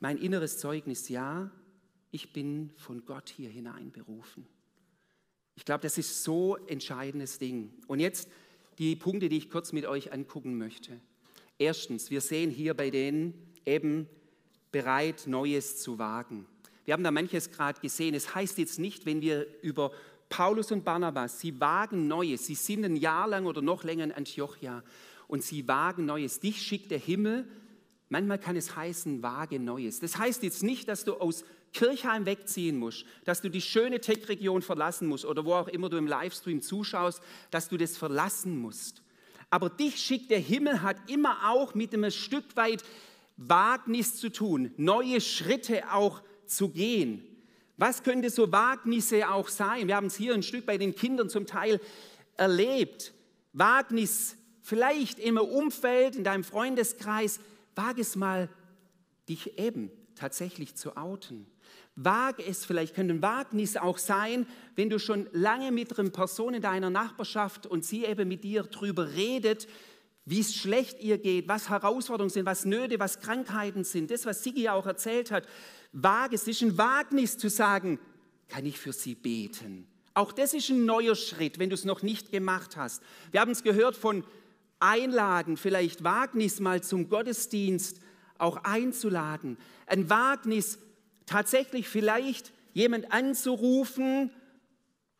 Mein 0.00 0.18
inneres 0.18 0.58
Zeugnis, 0.58 1.08
ja, 1.08 1.50
ich 2.10 2.32
bin 2.32 2.70
von 2.76 3.06
Gott 3.06 3.30
hier 3.30 3.48
hineinberufen. 3.48 4.46
Ich 5.54 5.64
glaube, 5.64 5.80
das 5.80 5.96
ist 5.96 6.22
so 6.22 6.56
entscheidendes 6.66 7.38
Ding. 7.38 7.72
Und 7.86 7.98
jetzt 7.98 8.28
die 8.78 8.94
Punkte, 8.96 9.30
die 9.30 9.38
ich 9.38 9.48
kurz 9.48 9.72
mit 9.72 9.86
euch 9.86 10.12
angucken 10.12 10.58
möchte. 10.58 11.00
Erstens, 11.58 12.10
wir 12.10 12.20
sehen 12.20 12.50
hier 12.50 12.74
bei 12.74 12.90
denen 12.90 13.32
eben 13.64 14.06
bereit, 14.70 15.24
Neues 15.26 15.78
zu 15.78 15.98
wagen. 15.98 16.46
Wir 16.84 16.92
haben 16.92 17.02
da 17.02 17.10
manches 17.10 17.50
gerade 17.50 17.80
gesehen. 17.80 18.14
Es 18.14 18.34
heißt 18.34 18.58
jetzt 18.58 18.78
nicht, 18.78 19.06
wenn 19.06 19.22
wir 19.22 19.46
über 19.62 19.90
Paulus 20.28 20.72
und 20.72 20.84
Barnabas, 20.84 21.40
sie 21.40 21.60
wagen 21.60 22.08
Neues. 22.08 22.46
Sie 22.46 22.54
sind 22.54 22.84
ein 22.84 22.96
Jahr 22.96 23.28
lang 23.28 23.46
oder 23.46 23.62
noch 23.62 23.84
länger 23.84 24.04
in 24.04 24.12
Antiochia 24.12 24.82
und 25.28 25.42
sie 25.42 25.66
wagen 25.68 26.06
Neues. 26.06 26.40
Dich 26.40 26.60
schickt 26.62 26.90
der 26.90 26.98
Himmel. 26.98 27.46
Manchmal 28.08 28.38
kann 28.38 28.56
es 28.56 28.76
heißen, 28.76 29.22
wage 29.22 29.58
Neues. 29.58 30.00
Das 30.00 30.18
heißt 30.18 30.42
jetzt 30.42 30.62
nicht, 30.62 30.88
dass 30.88 31.04
du 31.04 31.14
aus 31.14 31.44
Kirchheim 31.72 32.24
wegziehen 32.24 32.78
musst, 32.78 33.04
dass 33.24 33.42
du 33.42 33.50
die 33.50 33.60
schöne 33.60 34.00
Tech-Region 34.00 34.62
verlassen 34.62 35.08
musst 35.08 35.24
oder 35.24 35.44
wo 35.44 35.54
auch 35.54 35.68
immer 35.68 35.88
du 35.88 35.96
im 35.96 36.06
Livestream 36.06 36.62
zuschaust, 36.62 37.20
dass 37.50 37.68
du 37.68 37.76
das 37.76 37.96
verlassen 37.96 38.58
musst. 38.58 39.02
Aber 39.50 39.68
dich 39.68 39.96
schickt 39.96 40.30
der 40.30 40.38
Himmel 40.38 40.82
hat 40.82 40.96
immer 41.10 41.50
auch 41.50 41.74
mit 41.74 41.92
einem 41.92 42.10
Stück 42.10 42.56
weit 42.56 42.82
Wagnis 43.36 44.16
zu 44.16 44.30
tun, 44.30 44.72
neue 44.76 45.20
Schritte 45.20 45.92
auch 45.92 46.22
zu 46.46 46.70
gehen. 46.70 47.25
Was 47.76 48.02
könnte 48.02 48.30
so 48.30 48.50
Wagnisse 48.52 49.28
auch 49.28 49.48
sein? 49.48 49.88
Wir 49.88 49.96
haben 49.96 50.06
es 50.06 50.16
hier 50.16 50.34
ein 50.34 50.42
Stück 50.42 50.64
bei 50.64 50.78
den 50.78 50.94
Kindern 50.94 51.28
zum 51.28 51.46
Teil 51.46 51.80
erlebt. 52.36 53.12
Wagnis 53.52 54.36
vielleicht 54.62 55.18
im 55.18 55.36
Umfeld, 55.36 56.16
in 56.16 56.24
deinem 56.24 56.44
Freundeskreis. 56.44 57.38
Wag 57.74 57.98
es 57.98 58.16
mal, 58.16 58.48
dich 59.28 59.58
eben 59.58 59.90
tatsächlich 60.14 60.74
zu 60.74 60.96
outen. 60.96 61.46
Wag 61.94 62.40
es, 62.46 62.64
vielleicht 62.64 62.94
könnte 62.94 63.14
ein 63.14 63.22
Wagnis 63.22 63.76
auch 63.76 63.98
sein, 63.98 64.46
wenn 64.74 64.90
du 64.90 64.98
schon 64.98 65.28
lange 65.32 65.72
mit 65.72 65.98
einer 65.98 66.10
Person 66.10 66.54
in 66.54 66.62
deiner 66.62 66.90
Nachbarschaft 66.90 67.66
und 67.66 67.84
sie 67.84 68.04
eben 68.04 68.28
mit 68.28 68.44
dir 68.44 68.64
drüber 68.64 69.12
redet, 69.14 69.66
wie 70.26 70.40
es 70.40 70.54
schlecht 70.54 71.00
ihr 71.00 71.18
geht, 71.18 71.46
was 71.46 71.70
Herausforderungen 71.70 72.30
sind, 72.30 72.46
was 72.46 72.64
Nöte, 72.64 72.98
was 72.98 73.20
Krankheiten 73.20 73.84
sind. 73.84 74.10
Das, 74.10 74.26
was 74.26 74.42
Sigi 74.42 74.68
auch 74.68 74.84
erzählt 74.84 75.30
hat. 75.30 75.46
Wage 75.92 76.34
es, 76.34 76.48
ist 76.48 76.62
ein 76.62 76.76
Wagnis 76.76 77.38
zu 77.38 77.48
sagen, 77.48 78.00
kann 78.48 78.66
ich 78.66 78.78
für 78.78 78.92
sie 78.92 79.14
beten. 79.14 79.86
Auch 80.14 80.32
das 80.32 80.52
ist 80.52 80.68
ein 80.68 80.84
neuer 80.84 81.14
Schritt, 81.14 81.60
wenn 81.60 81.70
du 81.70 81.74
es 81.74 81.84
noch 81.84 82.02
nicht 82.02 82.32
gemacht 82.32 82.76
hast. 82.76 83.02
Wir 83.30 83.40
haben 83.40 83.52
es 83.52 83.62
gehört 83.62 83.96
von 83.96 84.24
Einladen, 84.80 85.56
vielleicht 85.56 86.02
Wagnis 86.02 86.58
mal 86.58 86.82
zum 86.82 87.08
Gottesdienst 87.08 88.00
auch 88.38 88.58
einzuladen. 88.64 89.56
Ein 89.86 90.10
Wagnis, 90.10 90.78
tatsächlich 91.24 91.88
vielleicht 91.88 92.52
jemand 92.74 93.12
anzurufen, 93.12 94.30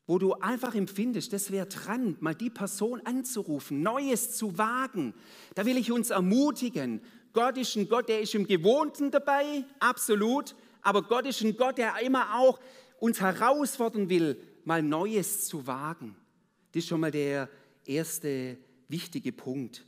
wo 0.06 0.18
du 0.18 0.34
einfach 0.34 0.74
empfindest, 0.74 1.32
das 1.32 1.50
wäre 1.50 1.66
dran, 1.66 2.16
mal 2.20 2.34
die 2.34 2.50
Person 2.50 3.00
anzurufen, 3.04 3.82
Neues 3.82 4.36
zu 4.36 4.56
wagen. 4.56 5.14
Da 5.54 5.66
will 5.66 5.76
ich 5.76 5.90
uns 5.90 6.10
ermutigen. 6.10 7.00
Gott 7.32 7.58
ist 7.58 7.76
ein 7.76 7.88
Gott, 7.88 8.08
der 8.08 8.20
ist 8.20 8.34
im 8.34 8.46
Gewohnten 8.46 9.10
dabei, 9.10 9.64
absolut. 9.80 10.54
Aber 10.82 11.02
Gott 11.02 11.26
ist 11.26 11.42
ein 11.42 11.56
Gott, 11.56 11.78
der 11.78 11.98
immer 12.02 12.38
auch 12.38 12.60
uns 13.00 13.20
herausfordern 13.20 14.08
will, 14.08 14.40
mal 14.64 14.82
Neues 14.82 15.46
zu 15.46 15.66
wagen. 15.66 16.16
Das 16.72 16.84
ist 16.84 16.88
schon 16.88 17.00
mal 17.00 17.10
der 17.10 17.48
erste 17.84 18.58
wichtige 18.88 19.32
Punkt. 19.32 19.84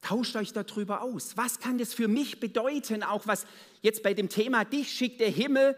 Tauscht 0.00 0.36
euch 0.36 0.52
darüber 0.52 1.02
aus. 1.02 1.36
Was 1.36 1.58
kann 1.58 1.78
das 1.78 1.94
für 1.94 2.08
mich 2.08 2.38
bedeuten? 2.38 3.02
Auch 3.02 3.26
was 3.26 3.46
jetzt 3.80 4.02
bei 4.02 4.14
dem 4.14 4.28
Thema 4.28 4.64
Dich 4.64 4.90
schickt 4.90 5.20
der 5.20 5.30
Himmel, 5.30 5.76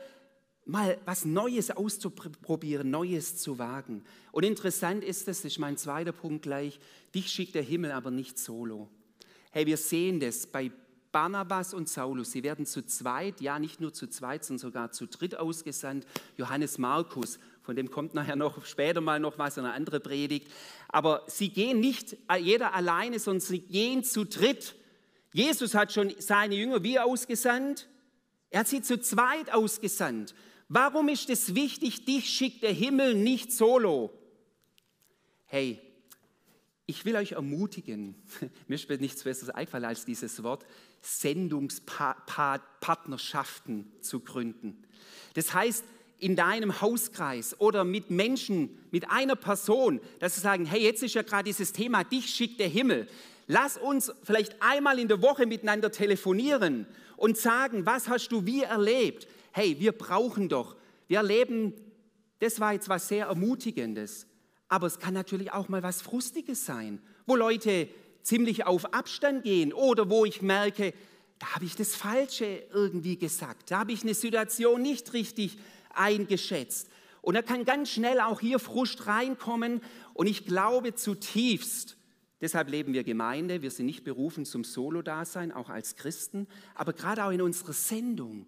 mal 0.67 0.99
was 1.05 1.25
Neues 1.25 1.71
auszuprobieren, 1.71 2.91
Neues 2.91 3.37
zu 3.37 3.59
wagen. 3.59 4.05
Und 4.33 4.45
interessant 4.45 5.05
ist 5.05 5.21
es, 5.21 5.43
das 5.43 5.45
ist 5.45 5.59
mein 5.59 5.77
zweiter 5.77 6.13
Punkt 6.13 6.43
gleich, 6.43 6.79
Dich 7.15 7.29
schickt 7.29 7.55
der 7.55 7.63
Himmel 7.63 7.93
aber 7.93 8.11
nicht 8.11 8.39
solo. 8.39 8.91
Hey, 9.51 9.65
wir 9.65 9.79
sehen 9.79 10.21
das 10.21 10.47
bei 10.47 10.71
Barnabas 11.13 11.73
und 11.73 11.89
Saulus, 11.89 12.33
sie 12.33 12.43
werden 12.43 12.67
zu 12.67 12.85
zweit, 12.85 13.41
ja 13.41 13.59
nicht 13.59 13.81
nur 13.81 13.95
zu 13.95 14.07
zweit, 14.07 14.45
sondern 14.45 14.61
sogar 14.61 14.93
zu 14.93 15.07
dritt 15.07 15.35
ausgesandt. 15.35 16.07
Johannes 16.37 16.77
Markus 16.77 17.39
von 17.63 17.75
dem 17.75 17.91
kommt 17.91 18.13
nachher 18.13 18.37
noch 18.37 18.67
später 18.67 19.01
mal 19.01 19.19
noch 19.19 19.39
was, 19.39 19.57
eine 19.57 19.73
andere 19.73 19.99
Predigt. 19.99 20.53
Aber 20.89 21.23
sie 21.27 21.49
gehen 21.49 21.81
nicht 21.81 22.17
jeder 22.39 22.75
alleine, 22.75 23.19
sondern 23.19 23.41
sie 23.41 23.61
gehen 23.61 24.05
zu 24.05 24.25
dritt. 24.25 24.75
Jesus 25.33 25.75
hat 25.75 25.91
schon 25.93 26.13
seine 26.19 26.55
Jünger 26.55 26.83
wie 26.83 26.99
ausgesandt? 26.99 27.89
Er 28.51 28.61
hat 28.61 28.69
sie 28.69 28.83
zu 28.83 29.01
zweit 29.01 29.53
ausgesandt. 29.55 30.35
Warum 30.69 31.09
ist 31.09 31.31
es 31.31 31.55
wichtig, 31.55 32.05
dich 32.05 32.29
schickt 32.29 32.63
der 32.63 32.73
Himmel 32.73 33.15
nicht 33.15 33.53
solo? 33.53 34.13
Hey, 35.47 35.81
Ich 36.89 37.05
will 37.05 37.17
euch 37.17 37.33
ermutigen, 37.33 38.15
mir 38.69 38.77
ist 38.77 38.89
nichts 38.89 39.25
Besseres 39.25 39.51
eingefallen 39.51 39.85
als 39.85 40.05
dieses 40.05 40.45
Wort, 40.45 40.65
Sendungspartnerschaften 41.01 43.91
zu 44.01 44.21
gründen. 44.21 44.85
Das 45.35 45.53
heißt, 45.53 45.85
in 46.19 46.37
deinem 46.37 46.81
Hauskreis 46.81 47.61
oder 47.61 47.85
mit 47.85 48.11
Menschen, 48.11 48.79
mit 48.93 49.11
einer 49.11 49.35
Person, 49.35 50.01
dass 50.21 50.37
sie 50.37 50.41
sagen, 50.41 50.65
hey, 50.65 50.81
jetzt 50.81 51.03
ist 51.03 51.15
ja 51.15 51.23
gerade 51.23 51.43
dieses 51.45 51.73
Thema, 51.73 52.05
dich 52.05 52.31
schickt 52.31 52.61
der 52.61 52.69
Himmel. 52.69 53.09
Lass 53.49 53.77
uns 53.77 54.13
vielleicht 54.23 54.63
einmal 54.63 55.01
in 55.01 55.09
der 55.09 55.23
Woche 55.23 55.47
miteinander 55.47 55.91
telefonieren 55.91 56.87
und 57.17 57.37
sagen, 57.37 57.85
was 57.85 58.09
hast 58.09 58.29
du 58.29 58.47
wie 58.47 58.63
erlebt? 58.63 59.27
Hey, 59.57 59.81
wir 59.81 59.93
brauchen 59.93 60.51
doch, 60.51 60.77
wir 61.09 61.17
erleben, 61.17 61.73
das 62.41 62.61
war 62.61 62.75
jetzt 62.75 62.91
was 62.91 63.09
sehr 63.09 63.29
Ermutigendes, 63.29 64.27
aber 64.69 64.87
es 64.87 64.99
kann 64.99 65.15
natürlich 65.15 65.51
auch 65.51 65.71
mal 65.71 65.83
was 65.83 66.03
Frustiges 66.03 66.67
sein, 66.67 67.01
wo 67.25 67.37
Leute 67.37 67.89
ziemlich 68.21 68.67
auf 68.67 68.93
Abstand 68.93 69.45
gehen 69.45 69.73
oder 69.73 70.11
wo 70.11 70.27
ich 70.27 70.43
merke, 70.43 70.93
da 71.39 71.55
habe 71.55 71.65
ich 71.65 71.75
das 71.75 71.97
Falsche 71.97 72.65
irgendwie 72.71 73.17
gesagt, 73.17 73.71
da 73.71 73.79
habe 73.79 73.93
ich 73.93 74.03
eine 74.03 74.13
Situation 74.13 74.83
nicht 74.83 75.15
richtig 75.15 75.57
eingeschätzt. 75.95 76.91
Und 77.23 77.33
da 77.33 77.41
kann 77.41 77.65
ganz 77.65 77.89
schnell 77.89 78.21
auch 78.21 78.41
hier 78.41 78.59
Frust 78.59 79.07
reinkommen. 79.07 79.81
Und 80.13 80.27
ich 80.27 80.45
glaube 80.45 80.95
zutiefst, 80.97 81.97
deshalb 82.43 82.69
leben 82.69 82.93
wir 82.93 83.05
Gemeinde, 83.05 83.63
wir 83.63 83.71
sind 83.71 83.87
nicht 83.87 84.05
berufen 84.05 84.45
zum 84.45 84.65
Solo-Dasein, 84.65 85.51
auch 85.51 85.71
als 85.71 85.97
Christen, 85.97 86.47
aber 86.75 86.93
gerade 86.93 87.25
auch 87.25 87.31
in 87.31 87.41
unserer 87.41 87.73
Sendung, 87.73 88.45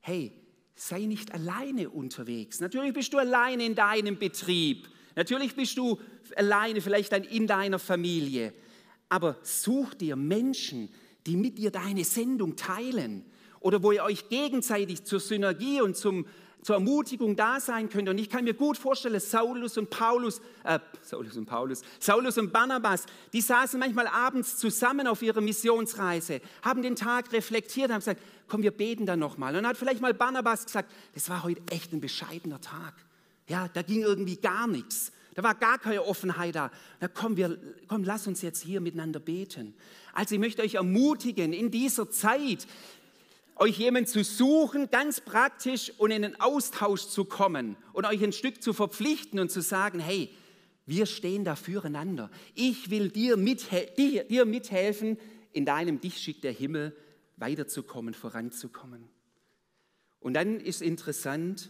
hey, 0.00 0.34
sei 0.74 1.00
nicht 1.00 1.32
alleine 1.32 1.90
unterwegs. 1.90 2.60
Natürlich 2.60 2.92
bist 2.94 3.12
du 3.12 3.18
alleine 3.18 3.64
in 3.64 3.74
deinem 3.74 4.18
Betrieb. 4.18 4.88
Natürlich 5.16 5.54
bist 5.54 5.76
du 5.76 5.98
alleine 6.36 6.80
vielleicht 6.80 7.12
in 7.12 7.46
deiner 7.46 7.78
Familie. 7.78 8.54
Aber 9.08 9.36
such 9.42 9.94
dir 9.94 10.16
Menschen, 10.16 10.88
die 11.26 11.36
mit 11.36 11.58
dir 11.58 11.70
deine 11.70 12.04
Sendung 12.04 12.56
teilen 12.56 13.24
oder 13.60 13.82
wo 13.82 13.92
ihr 13.92 14.04
euch 14.04 14.28
gegenseitig 14.28 15.04
zur 15.04 15.20
Synergie 15.20 15.80
und 15.80 15.96
zum, 15.96 16.26
zur 16.62 16.76
Ermutigung 16.76 17.36
da 17.36 17.60
sein 17.60 17.88
könnt. 17.88 18.08
Und 18.08 18.18
ich 18.18 18.28
kann 18.28 18.44
mir 18.44 18.54
gut 18.54 18.76
vorstellen, 18.76 19.18
Saulus 19.20 19.78
und 19.78 19.90
Paulus, 19.90 20.40
äh, 20.64 20.78
Saulus 21.02 21.36
und 21.36 21.46
Paulus, 21.46 21.82
Saulus 21.98 22.38
und 22.38 22.52
Barnabas, 22.52 23.06
die 23.32 23.40
saßen 23.40 23.78
manchmal 23.80 24.06
abends 24.06 24.56
zusammen 24.58 25.06
auf 25.06 25.22
ihrer 25.22 25.40
Missionsreise, 25.40 26.40
haben 26.62 26.82
den 26.82 26.96
Tag 26.96 27.32
reflektiert, 27.32 27.90
haben 27.90 28.00
gesagt, 28.00 28.20
komm, 28.48 28.62
wir 28.62 28.72
beten 28.72 29.06
dann 29.06 29.18
nochmal. 29.18 29.50
Und 29.50 29.62
dann 29.62 29.68
hat 29.68 29.76
vielleicht 29.76 30.00
mal 30.00 30.14
Barnabas 30.14 30.66
gesagt, 30.66 30.90
das 31.14 31.28
war 31.30 31.42
heute 31.44 31.62
echt 31.70 31.92
ein 31.92 32.00
bescheidener 32.00 32.60
Tag. 32.60 32.94
Ja, 33.48 33.68
da 33.72 33.82
ging 33.82 34.02
irgendwie 34.02 34.36
gar 34.36 34.66
nichts. 34.66 35.12
Da 35.34 35.42
war 35.42 35.54
gar 35.54 35.78
keine 35.78 36.04
Offenheit 36.04 36.54
da. 36.54 36.70
Na 37.00 37.08
komm, 37.08 37.36
wir, 37.36 37.56
komm, 37.88 38.04
lass 38.04 38.26
uns 38.26 38.42
jetzt 38.42 38.62
hier 38.62 38.80
miteinander 38.80 39.20
beten. 39.20 39.74
Also 40.12 40.34
ich 40.34 40.40
möchte 40.40 40.62
euch 40.62 40.74
ermutigen, 40.74 41.52
in 41.52 41.70
dieser 41.70 42.10
Zeit 42.10 42.66
euch 43.60 43.78
jemanden 43.78 44.08
zu 44.08 44.24
suchen, 44.24 44.90
ganz 44.90 45.20
praktisch 45.20 45.92
und 45.98 46.10
in 46.10 46.22
den 46.22 46.40
Austausch 46.40 47.06
zu 47.06 47.26
kommen 47.26 47.76
und 47.92 48.06
euch 48.06 48.24
ein 48.24 48.32
Stück 48.32 48.62
zu 48.62 48.72
verpflichten 48.72 49.38
und 49.38 49.50
zu 49.50 49.60
sagen, 49.60 50.00
hey, 50.00 50.30
wir 50.86 51.04
stehen 51.04 51.44
da 51.44 51.54
füreinander. 51.56 52.30
Ich 52.54 52.88
will 52.88 53.10
dir, 53.10 53.36
mithel 53.36 53.86
dir, 53.98 54.24
dir 54.24 54.46
mithelfen, 54.46 55.18
in 55.52 55.66
deinem 55.66 56.00
Dich 56.00 56.18
schickt 56.18 56.42
der 56.42 56.52
Himmel 56.52 56.96
weiterzukommen, 57.36 58.14
voranzukommen. 58.14 59.08
Und 60.20 60.34
dann 60.34 60.58
ist 60.58 60.80
interessant, 60.80 61.68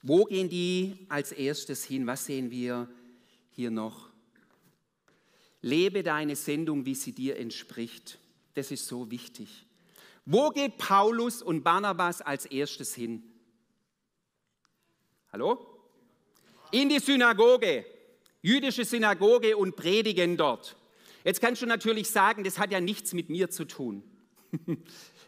wo 0.00 0.24
gehen 0.24 0.48
die 0.48 1.06
als 1.10 1.32
erstes 1.32 1.84
hin? 1.84 2.06
Was 2.06 2.24
sehen 2.24 2.50
wir 2.50 2.88
hier 3.50 3.70
noch? 3.70 4.08
Lebe 5.60 6.02
deine 6.02 6.34
Sendung, 6.34 6.86
wie 6.86 6.94
sie 6.94 7.12
dir 7.12 7.36
entspricht. 7.36 8.18
Das 8.54 8.70
ist 8.70 8.86
so 8.86 9.10
wichtig. 9.10 9.66
Wo 10.24 10.50
geht 10.50 10.78
Paulus 10.78 11.42
und 11.42 11.64
Barnabas 11.64 12.20
als 12.20 12.46
erstes 12.46 12.94
hin? 12.94 13.24
Hallo? 15.32 15.66
In 16.70 16.88
die 16.88 17.00
Synagoge, 17.00 17.84
jüdische 18.40 18.84
Synagoge 18.84 19.56
und 19.56 19.74
predigen 19.74 20.36
dort. 20.36 20.76
Jetzt 21.24 21.40
kannst 21.40 21.62
du 21.62 21.66
natürlich 21.66 22.08
sagen, 22.08 22.44
das 22.44 22.58
hat 22.58 22.70
ja 22.70 22.80
nichts 22.80 23.12
mit 23.14 23.30
mir 23.30 23.50
zu 23.50 23.64
tun. 23.64 24.02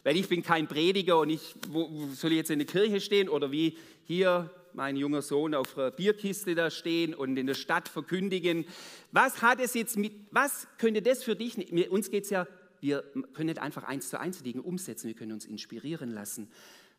Weil 0.04 0.16
ich 0.16 0.28
bin 0.28 0.42
kein 0.42 0.68
Prediger 0.68 1.18
und 1.18 1.30
ich 1.30 1.54
wo, 1.70 2.08
soll 2.12 2.32
ich 2.32 2.38
jetzt 2.38 2.50
in 2.50 2.58
der 2.58 2.66
Kirche 2.66 3.00
stehen 3.00 3.28
oder 3.28 3.50
wie 3.50 3.78
hier 4.04 4.50
mein 4.74 4.96
junger 4.96 5.22
Sohn 5.22 5.54
auf 5.54 5.74
der 5.74 5.90
Bierkiste 5.90 6.54
da 6.54 6.70
stehen 6.70 7.14
und 7.14 7.36
in 7.36 7.46
der 7.46 7.54
Stadt 7.54 7.88
verkündigen. 7.88 8.66
Was 9.12 9.40
hat 9.40 9.60
es 9.60 9.74
jetzt 9.74 9.96
mit, 9.96 10.12
was 10.30 10.68
könnte 10.78 11.00
das 11.00 11.24
für 11.24 11.36
dich, 11.36 11.56
uns 11.90 12.10
geht 12.10 12.24
es 12.24 12.30
ja, 12.30 12.46
wir 12.84 13.02
können 13.32 13.46
nicht 13.46 13.60
einfach 13.60 13.84
eins 13.84 14.10
zu 14.10 14.20
eins 14.20 14.42
Dinge 14.42 14.60
umsetzen, 14.60 15.08
wir 15.08 15.14
können 15.14 15.32
uns 15.32 15.46
inspirieren 15.46 16.10
lassen. 16.10 16.50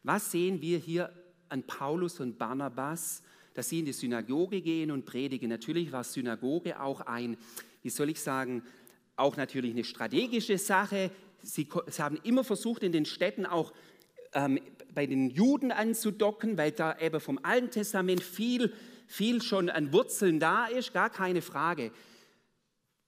Was 0.02 0.32
sehen 0.32 0.60
wir 0.60 0.80
hier 0.80 1.14
an 1.48 1.62
Paulus 1.62 2.20
und 2.20 2.40
Barnabas, 2.40 3.22
dass 3.54 3.70
sie 3.70 3.80
in 3.80 3.86
die 3.86 3.94
Synagoge 3.94 4.62
gehen 4.62 4.90
und 4.90 5.06
predigen? 5.06 5.48
Natürlich 5.48 5.92
war 5.92 6.04
Synagoge 6.04 6.82
auch 6.82 7.02
ein, 7.02 7.38
wie 7.84 7.92
soll 7.92 8.10
ich 8.10 8.20
sagen, 8.20 8.64
auch 9.16 9.38
natürlich 9.38 9.74
eine 9.74 9.84
strategische 9.84 10.58
Sache. 10.58 11.12
Sie, 11.44 11.70
sie 11.86 12.02
haben 12.02 12.18
immer 12.24 12.44
versucht, 12.44 12.82
in 12.82 12.92
den 12.92 13.06
Städten 13.06 13.46
auch 13.46 13.72
ähm, 14.34 14.60
bei 14.92 15.06
den 15.06 15.30
Juden 15.30 15.72
anzudocken, 15.72 16.58
weil 16.58 16.72
da 16.72 16.98
eben 16.98 17.20
vom 17.20 17.40
Alten 17.44 17.70
Testament 17.70 18.24
viel, 18.24 18.74
viel 19.06 19.40
schon 19.40 19.70
an 19.70 19.94
Wurzeln 19.94 20.40
da 20.40 20.66
ist, 20.66 20.94
gar 20.94 21.12
keine 21.12 21.44
Frage. 21.44 21.92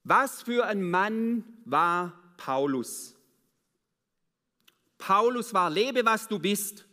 Was 0.04 0.44
für 0.44 0.68
ein 0.68 0.84
Mann 0.84 1.44
war 1.66 2.27
Paulus? 2.38 3.15
Paulus 4.97 5.54
war, 5.54 5.69
lebe 5.69 6.06
was 6.06 6.28
du 6.28 6.39
bist, 6.39 6.86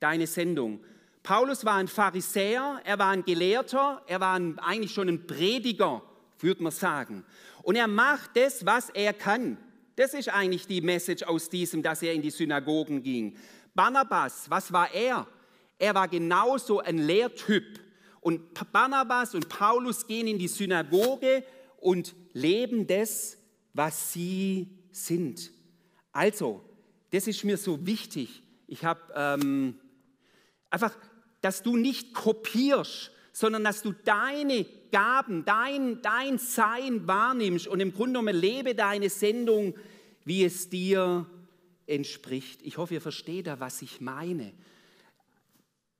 deine 0.00 0.26
Sendung. 0.26 0.84
Paulus 1.22 1.64
war 1.64 1.76
ein 1.76 1.88
Pharisäer, 1.88 2.80
er 2.84 2.98
war 2.98 3.08
ein 3.08 3.24
Gelehrter, 3.24 4.02
er 4.06 4.20
war 4.20 4.34
ein, 4.34 4.58
eigentlich 4.58 4.92
schon 4.92 5.08
ein 5.08 5.26
Prediger, 5.26 6.02
würde 6.38 6.62
man 6.62 6.72
sagen. 6.72 7.24
Und 7.62 7.76
er 7.76 7.88
macht 7.88 8.36
das, 8.36 8.66
was 8.66 8.90
er 8.90 9.14
kann. 9.14 9.56
Das 9.96 10.12
ist 10.12 10.28
eigentlich 10.28 10.66
die 10.66 10.80
Message 10.80 11.22
aus 11.22 11.48
diesem, 11.48 11.82
dass 11.82 12.02
er 12.02 12.12
in 12.12 12.20
die 12.20 12.30
Synagogen 12.30 13.02
ging. 13.02 13.36
Barnabas, 13.74 14.50
was 14.50 14.72
war 14.72 14.92
er? 14.92 15.26
Er 15.78 15.94
war 15.94 16.08
genauso 16.08 16.80
ein 16.80 16.98
Lehrtyp. 16.98 17.80
Und 18.20 18.72
Barnabas 18.72 19.34
und 19.34 19.48
Paulus 19.48 20.06
gehen 20.06 20.26
in 20.26 20.38
die 20.38 20.48
Synagoge 20.48 21.44
und 21.78 22.14
leben 22.32 22.86
das, 22.86 23.38
was 23.74 24.12
sie 24.12 24.68
sind. 24.92 25.50
Also, 26.12 26.64
das 27.10 27.26
ist 27.26 27.44
mir 27.44 27.56
so 27.58 27.86
wichtig. 27.86 28.42
Ich 28.66 28.84
habe 28.84 29.00
ähm, 29.14 29.78
einfach, 30.70 30.96
dass 31.40 31.62
du 31.62 31.76
nicht 31.76 32.14
kopierst, 32.14 33.10
sondern 33.32 33.64
dass 33.64 33.82
du 33.82 33.92
deine 33.92 34.64
Gaben, 34.92 35.44
dein, 35.44 36.00
dein 36.02 36.38
Sein 36.38 37.06
wahrnimmst 37.06 37.66
und 37.66 37.80
im 37.80 37.92
Grunde 37.92 38.12
genommen 38.20 38.36
lebe 38.36 38.74
deine 38.74 39.10
Sendung, 39.10 39.74
wie 40.24 40.44
es 40.44 40.70
dir 40.70 41.26
entspricht. 41.86 42.62
Ich 42.62 42.78
hoffe, 42.78 42.94
ihr 42.94 43.00
versteht 43.00 43.48
da, 43.48 43.60
was 43.60 43.82
ich 43.82 44.00
meine. 44.00 44.54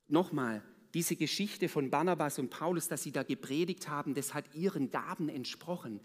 Nochmal, 0.06 0.62
diese 0.94 1.16
Geschichte 1.16 1.68
von 1.68 1.90
Barnabas 1.90 2.38
und 2.38 2.50
Paulus, 2.50 2.86
dass 2.86 3.02
sie 3.02 3.10
da 3.10 3.24
gepredigt 3.24 3.88
haben, 3.88 4.14
das 4.14 4.32
hat 4.32 4.54
ihren 4.54 4.90
Gaben 4.90 5.28
entsprochen. 5.28 6.00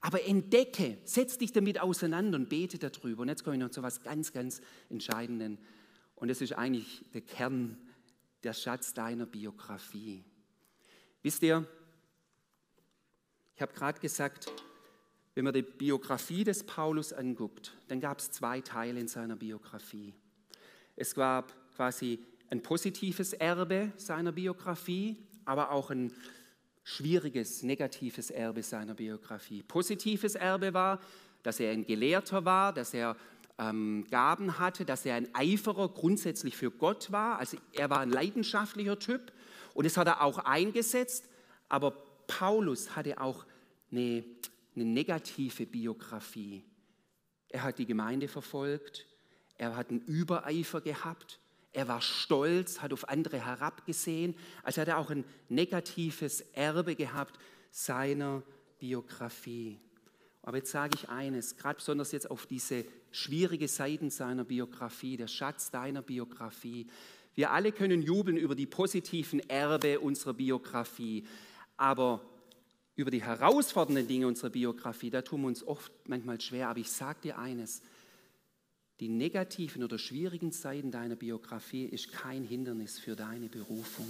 Aber 0.00 0.24
entdecke, 0.24 0.98
setz 1.04 1.36
dich 1.36 1.52
damit 1.52 1.80
auseinander 1.80 2.38
und 2.38 2.48
bete 2.48 2.78
darüber. 2.78 3.22
Und 3.22 3.28
jetzt 3.28 3.44
komme 3.44 3.56
ich 3.56 3.62
noch 3.62 3.70
zu 3.70 3.80
etwas 3.80 4.02
ganz, 4.02 4.32
ganz 4.32 4.60
Entscheidenden. 4.88 5.58
Und 6.14 6.28
das 6.28 6.40
ist 6.40 6.52
eigentlich 6.52 7.04
der 7.12 7.20
Kern, 7.20 7.76
der 8.42 8.54
Schatz 8.54 8.94
deiner 8.94 9.26
Biografie. 9.26 10.24
Wisst 11.22 11.42
ihr, 11.42 11.66
ich 13.54 13.62
habe 13.62 13.74
gerade 13.74 14.00
gesagt, 14.00 14.50
wenn 15.34 15.44
man 15.44 15.52
die 15.52 15.62
Biografie 15.62 16.44
des 16.44 16.64
Paulus 16.64 17.12
anguckt, 17.12 17.74
dann 17.88 18.00
gab 18.00 18.18
es 18.18 18.30
zwei 18.30 18.62
Teile 18.62 19.00
in 19.00 19.08
seiner 19.08 19.36
Biografie. 19.36 20.14
Es 20.96 21.14
gab 21.14 21.54
quasi 21.76 22.18
ein 22.48 22.62
positives 22.62 23.32
Erbe 23.34 23.92
seiner 23.96 24.32
Biografie, 24.32 25.16
aber 25.44 25.70
auch 25.70 25.90
ein 25.90 26.12
schwieriges, 26.82 27.62
negatives 27.62 28.30
Erbe 28.30 28.62
seiner 28.62 28.94
Biografie. 28.94 29.62
Positives 29.62 30.34
Erbe 30.34 30.74
war, 30.74 31.00
dass 31.42 31.60
er 31.60 31.72
ein 31.72 31.86
Gelehrter 31.86 32.44
war, 32.44 32.72
dass 32.72 32.94
er 32.94 33.16
ähm, 33.58 34.06
Gaben 34.10 34.58
hatte, 34.58 34.84
dass 34.84 35.04
er 35.04 35.14
ein 35.14 35.34
Eiferer 35.34 35.88
grundsätzlich 35.88 36.56
für 36.56 36.70
Gott 36.70 37.12
war. 37.12 37.38
Also 37.38 37.56
er 37.72 37.90
war 37.90 38.00
ein 38.00 38.10
leidenschaftlicher 38.10 38.98
Typ 38.98 39.32
und 39.74 39.84
das 39.84 39.96
hat 39.96 40.06
er 40.06 40.22
auch 40.22 40.38
eingesetzt. 40.38 41.28
Aber 41.68 41.92
Paulus 42.26 42.96
hatte 42.96 43.20
auch 43.20 43.44
eine 43.92 44.24
eine 44.74 44.84
negative 44.84 45.66
Biografie. 45.66 46.64
Er 47.48 47.64
hat 47.64 47.78
die 47.78 47.86
Gemeinde 47.86 48.28
verfolgt, 48.28 49.06
er 49.58 49.76
hat 49.76 49.90
einen 49.90 50.00
Übereifer 50.00 50.80
gehabt, 50.80 51.40
er 51.72 51.88
war 51.88 52.00
stolz, 52.00 52.80
hat 52.80 52.92
auf 52.92 53.08
andere 53.08 53.44
herabgesehen, 53.44 54.34
also 54.62 54.80
hat 54.80 54.88
er 54.88 54.98
auch 54.98 55.10
ein 55.10 55.24
negatives 55.48 56.40
Erbe 56.52 56.96
gehabt 56.96 57.38
seiner 57.70 58.42
Biografie. 58.78 59.78
Aber 60.42 60.56
jetzt 60.56 60.72
sage 60.72 60.94
ich 60.94 61.08
eines, 61.08 61.56
gerade 61.56 61.76
besonders 61.76 62.12
jetzt 62.12 62.30
auf 62.30 62.46
diese 62.46 62.84
schwierige 63.12 63.68
Seiten 63.68 64.10
seiner 64.10 64.44
Biografie, 64.44 65.16
der 65.16 65.28
Schatz 65.28 65.70
deiner 65.70 66.02
Biografie. 66.02 66.86
Wir 67.34 67.50
alle 67.50 67.72
können 67.72 68.02
jubeln 68.02 68.36
über 68.36 68.54
die 68.54 68.66
positiven 68.66 69.40
Erbe 69.48 70.00
unserer 70.00 70.34
Biografie, 70.34 71.26
aber 71.76 72.20
über 72.96 73.10
die 73.10 73.22
herausfordernden 73.22 74.08
Dinge 74.08 74.26
unserer 74.26 74.50
Biografie, 74.50 75.10
da 75.10 75.22
tun 75.22 75.42
wir 75.42 75.48
uns 75.48 75.62
oft 75.62 75.92
manchmal 76.08 76.40
schwer. 76.40 76.68
Aber 76.68 76.80
ich 76.80 76.90
sage 76.90 77.20
dir 77.22 77.38
eines, 77.38 77.82
die 79.00 79.08
negativen 79.08 79.82
oder 79.82 79.98
schwierigen 79.98 80.52
Seiten 80.52 80.90
deiner 80.90 81.16
Biografie 81.16 81.86
ist 81.86 82.12
kein 82.12 82.44
Hindernis 82.44 82.98
für 82.98 83.16
deine 83.16 83.48
Berufung. 83.48 84.06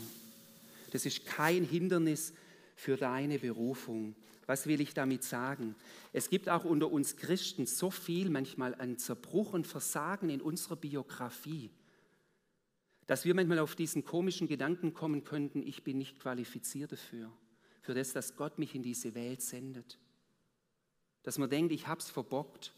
Das 0.90 1.06
ist 1.06 1.24
kein 1.24 1.64
Hindernis 1.64 2.34
für 2.74 2.96
deine 2.96 3.38
Berufung. 3.38 4.16
Was 4.46 4.66
will 4.66 4.80
ich 4.80 4.92
damit 4.94 5.22
sagen? 5.22 5.76
Es 6.12 6.28
gibt 6.28 6.48
auch 6.48 6.64
unter 6.64 6.90
uns 6.90 7.16
Christen 7.16 7.66
so 7.66 7.92
viel 7.92 8.30
manchmal 8.30 8.74
an 8.74 8.98
Zerbruch 8.98 9.52
und 9.52 9.68
Versagen 9.68 10.28
in 10.28 10.40
unserer 10.40 10.74
Biografie, 10.74 11.70
dass 13.06 13.24
wir 13.24 13.34
manchmal 13.34 13.60
auf 13.60 13.76
diesen 13.76 14.04
komischen 14.04 14.48
Gedanken 14.48 14.92
kommen 14.92 15.22
könnten, 15.22 15.62
ich 15.62 15.84
bin 15.84 15.98
nicht 15.98 16.18
qualifiziert 16.18 16.90
dafür, 16.90 17.30
für 17.80 17.94
das, 17.94 18.12
dass 18.12 18.34
Gott 18.34 18.58
mich 18.58 18.74
in 18.74 18.82
diese 18.82 19.14
Welt 19.14 19.40
sendet. 19.40 19.98
Dass 21.22 21.38
man 21.38 21.50
denkt, 21.50 21.72
ich 21.72 21.86
habe 21.86 22.00
es 22.00 22.10
verbockt. 22.10 22.72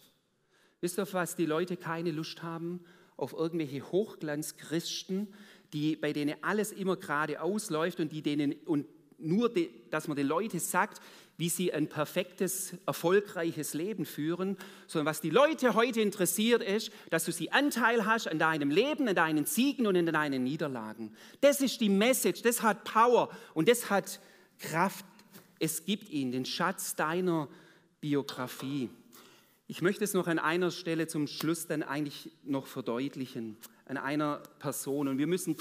Wisst 0.83 0.99
ihr, 0.99 1.05
auf 1.05 1.15
was 1.15 1.37
die 1.37 1.47
Leute 1.47 1.77
keine 1.77 2.11
Lust 2.11 2.43
haben? 2.43 2.81
Auf 3.17 3.33
irgendwelche 3.33 3.91
Hochglanzchristen, 3.93 5.33
die, 5.73 5.97
bei 5.97 6.13
denen 6.13 6.35
alles 6.43 6.73
immer 6.73 6.97
gerade 6.97 7.41
ausläuft 7.41 8.01
und 8.01 8.13
die 8.13 8.21
denen 8.21 8.53
und 8.67 8.87
nur, 9.19 9.49
de, 9.49 9.71
dass 9.91 10.09
man 10.09 10.17
den 10.17 10.27
Leuten 10.27 10.59
sagt, 10.59 11.01
wie 11.37 11.49
sie 11.49 11.73
ein 11.73 11.89
perfektes, 11.89 12.75
erfolgreiches 12.85 13.75
Leben 13.75 14.05
führen, 14.05 14.57
sondern 14.89 15.07
was 15.07 15.21
die 15.21 15.31
Leute 15.31 15.75
heute 15.75 16.01
interessiert 16.01 16.63
ist, 16.63 16.91
dass 17.11 17.25
du 17.25 17.33
sie 17.33 17.53
Anteil 17.53 18.05
hast 18.05 18.27
an 18.27 18.41
deinem 18.41 18.71
Leben, 18.71 19.07
an 19.07 19.15
deinen 19.15 19.47
Siegen 19.47 19.87
und 19.87 19.97
an 19.97 20.07
deinen 20.07 20.43
Niederlagen. 20.43 21.15
Das 21.41 21.61
ist 21.61 21.81
die 21.81 21.89
Message, 21.89 22.43
das 22.43 22.63
hat 22.63 22.83
Power 22.83 23.31
und 23.55 23.69
das 23.69 23.89
hat 23.89 24.19
Kraft. 24.59 25.07
Es 25.61 25.85
gibt 25.85 26.11
ihn, 26.11 26.33
den 26.33 26.45
Schatz 26.45 26.97
deiner 26.97 27.49
Biografie. 28.01 28.91
Ich 29.67 29.81
möchte 29.81 30.05
es 30.05 30.15
noch 30.15 30.27
an 30.27 30.39
einer 30.39 30.71
Stelle 30.71 31.07
zum 31.07 31.27
Schluss 31.27 31.67
dann 31.67 31.83
eigentlich 31.83 32.31
noch 32.43 32.67
verdeutlichen, 32.67 33.57
an 33.87 33.97
einer 33.97 34.39
Person. 34.59 35.09
Und 35.09 35.19
wir 35.19 35.27
müssen, 35.27 35.57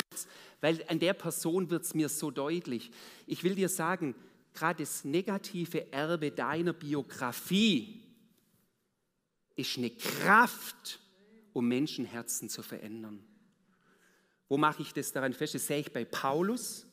weil 0.60 0.84
an 0.88 1.00
der 1.00 1.14
Person 1.14 1.70
wird 1.70 1.84
es 1.84 1.94
mir 1.94 2.10
so 2.10 2.32
deutlich. 2.32 2.92
Ich 3.28 3.44
will 3.44 3.56
dir 3.56 3.70
sagen, 3.70 4.16
gerade 4.54 4.84
das 4.84 5.06
negative 5.06 5.92
Erbe 5.92 6.32
deiner 6.32 6.74
Biografie 6.74 8.04
ist 9.56 9.78
eine 9.78 9.92
Kraft, 9.92 11.00
um 11.54 11.68
Menschenherzen 11.68 12.50
zu 12.50 12.64
verändern. 12.64 13.24
Wo 14.50 14.58
mache 14.58 14.82
ich 14.82 14.94
das 14.94 15.12
daran 15.12 15.34
fest? 15.34 15.56
Das 15.56 15.68
sehe 15.68 15.80
ich 15.80 15.94
bei 15.94 16.04
Paulus, 16.04 16.86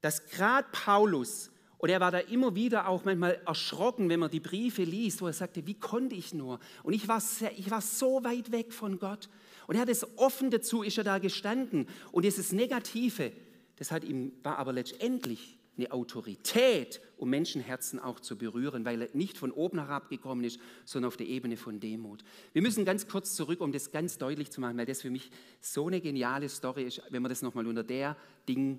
dass 0.00 0.26
gerade 0.26 0.66
Paulus 0.72 1.50
und 1.78 1.90
er 1.90 2.00
war 2.00 2.10
da 2.10 2.18
immer 2.18 2.54
wieder 2.54 2.88
auch 2.88 3.04
manchmal 3.04 3.40
erschrocken, 3.46 4.08
wenn 4.08 4.20
man 4.20 4.30
die 4.30 4.40
Briefe 4.40 4.84
liest, 4.84 5.20
wo 5.20 5.26
er 5.26 5.32
sagte, 5.32 5.66
wie 5.66 5.74
konnte 5.74 6.14
ich 6.14 6.32
nur? 6.32 6.58
Und 6.82 6.92
ich 6.94 7.08
war, 7.08 7.20
sehr, 7.20 7.56
ich 7.58 7.70
war 7.70 7.80
so 7.80 8.24
weit 8.24 8.52
weg 8.52 8.72
von 8.72 8.98
Gott. 8.98 9.28
Und 9.66 9.74
er 9.76 9.82
hat 9.82 9.88
es 9.88 10.06
offen 10.18 10.50
dazu, 10.50 10.82
ist 10.82 10.98
er 10.98 11.04
da 11.04 11.18
gestanden. 11.18 11.86
Und 12.12 12.24
dieses 12.24 12.52
Negative, 12.52 13.32
das 13.76 13.90
hat 13.90 14.04
ihm, 14.04 14.32
war 14.42 14.58
aber 14.58 14.72
letztendlich 14.72 15.58
eine 15.76 15.90
Autorität, 15.90 17.00
um 17.16 17.30
Menschenherzen 17.30 17.98
auch 17.98 18.20
zu 18.20 18.38
berühren, 18.38 18.84
weil 18.84 19.02
er 19.02 19.08
nicht 19.12 19.36
von 19.36 19.50
oben 19.50 19.78
herab 19.78 20.08
gekommen 20.08 20.44
ist, 20.44 20.60
sondern 20.84 21.08
auf 21.08 21.16
der 21.16 21.26
Ebene 21.26 21.56
von 21.56 21.80
Demut. 21.80 22.22
Wir 22.52 22.62
müssen 22.62 22.84
ganz 22.84 23.08
kurz 23.08 23.34
zurück, 23.34 23.60
um 23.60 23.72
das 23.72 23.90
ganz 23.90 24.16
deutlich 24.18 24.50
zu 24.52 24.60
machen, 24.60 24.78
weil 24.78 24.86
das 24.86 25.02
für 25.02 25.10
mich 25.10 25.30
so 25.60 25.88
eine 25.88 26.00
geniale 26.00 26.48
Story 26.48 26.84
ist, 26.84 27.02
wenn 27.10 27.22
man 27.22 27.30
das 27.30 27.42
nochmal 27.42 27.66
unter 27.66 27.82
der 27.82 28.16
Ding 28.48 28.78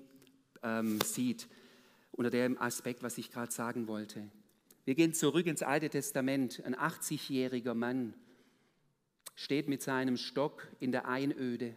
ähm, 0.62 0.98
sieht 1.02 1.46
unter 2.16 2.30
dem 2.30 2.60
Aspekt, 2.60 3.02
was 3.02 3.18
ich 3.18 3.30
gerade 3.30 3.52
sagen 3.52 3.86
wollte. 3.86 4.28
Wir 4.84 4.94
gehen 4.94 5.12
zurück 5.14 5.46
ins 5.46 5.62
Alte 5.62 5.90
Testament. 5.90 6.62
Ein 6.64 6.74
80-jähriger 6.74 7.74
Mann 7.74 8.14
steht 9.34 9.68
mit 9.68 9.82
seinem 9.82 10.16
Stock 10.16 10.66
in 10.80 10.92
der 10.92 11.06
Einöde, 11.06 11.76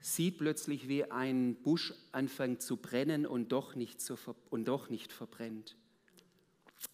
sieht 0.00 0.38
plötzlich, 0.38 0.88
wie 0.88 1.04
ein 1.04 1.56
Busch 1.62 1.92
anfängt 2.12 2.62
zu 2.62 2.76
brennen 2.76 3.26
und 3.26 3.52
doch 3.52 3.74
nicht, 3.74 4.00
so 4.00 4.16
und 4.50 4.66
doch 4.66 4.90
nicht 4.90 5.12
verbrennt. 5.12 5.76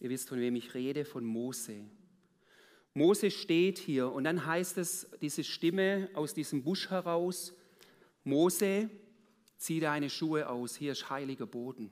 Ihr 0.01 0.11
wisst, 0.11 0.29
von 0.29 0.41
wem 0.41 0.57
ich 0.57 0.75
rede, 0.75 1.05
von 1.05 1.25
Mose. 1.25 1.85
Mose 2.95 3.31
steht 3.31 3.79
hier 3.79 4.13
und 4.13 4.25
dann 4.25 4.47
heißt 4.47 4.79
es, 4.79 5.11
diese 5.21 5.45
Stimme 5.45 6.09
aus 6.15 6.35
diesem 6.35 6.63
Busch 6.63 6.91
heraus, 6.91 7.55
Mose, 8.25 8.89
zieh 9.57 9.81
deine 9.81 10.11
Schuhe 10.11 10.49
aus, 10.49 10.77
hier 10.77 10.93
ist 10.93 11.11
heiliger 11.11 11.47
Boden. 11.47 11.91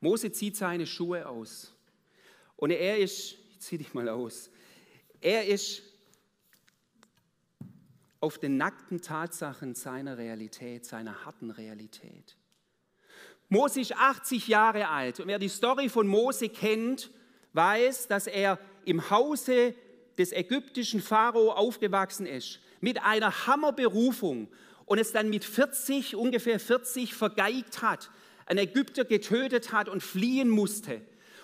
Mose 0.00 0.32
zieht 0.32 0.56
seine 0.56 0.86
Schuhe 0.86 1.28
aus. 1.28 1.74
Und 2.56 2.70
er 2.70 2.98
ist, 2.98 3.36
ich 3.50 3.60
zieh 3.60 3.78
dich 3.78 3.94
mal 3.94 4.08
aus, 4.08 4.50
er 5.20 5.46
ist 5.46 5.82
auf 8.20 8.38
den 8.38 8.56
nackten 8.56 9.00
Tatsachen 9.00 9.74
seiner 9.74 10.18
Realität, 10.18 10.84
seiner 10.84 11.24
harten 11.24 11.50
Realität. 11.50 12.36
Mose 13.48 13.80
ist 13.80 13.96
80 13.96 14.46
Jahre 14.48 14.88
alt 14.88 15.20
und 15.20 15.26
wer 15.26 15.38
die 15.38 15.48
Story 15.48 15.88
von 15.88 16.06
Mose 16.06 16.48
kennt, 16.48 17.10
weiß, 17.52 18.08
dass 18.08 18.26
er 18.26 18.58
im 18.84 19.10
Hause 19.10 19.74
des 20.18 20.32
ägyptischen 20.32 21.00
Pharao 21.00 21.52
aufgewachsen 21.52 22.26
ist, 22.26 22.60
mit 22.80 23.02
einer 23.02 23.46
Hammerberufung 23.46 24.48
und 24.90 24.98
es 24.98 25.12
dann 25.12 25.30
mit 25.30 25.44
40, 25.44 26.16
ungefähr 26.16 26.58
40 26.58 27.14
vergeigt 27.14 27.80
hat, 27.80 28.10
einen 28.44 28.58
Ägypter 28.58 29.04
getötet 29.04 29.70
hat 29.70 29.88
und 29.88 30.02
fliehen 30.02 30.50
musste 30.50 31.00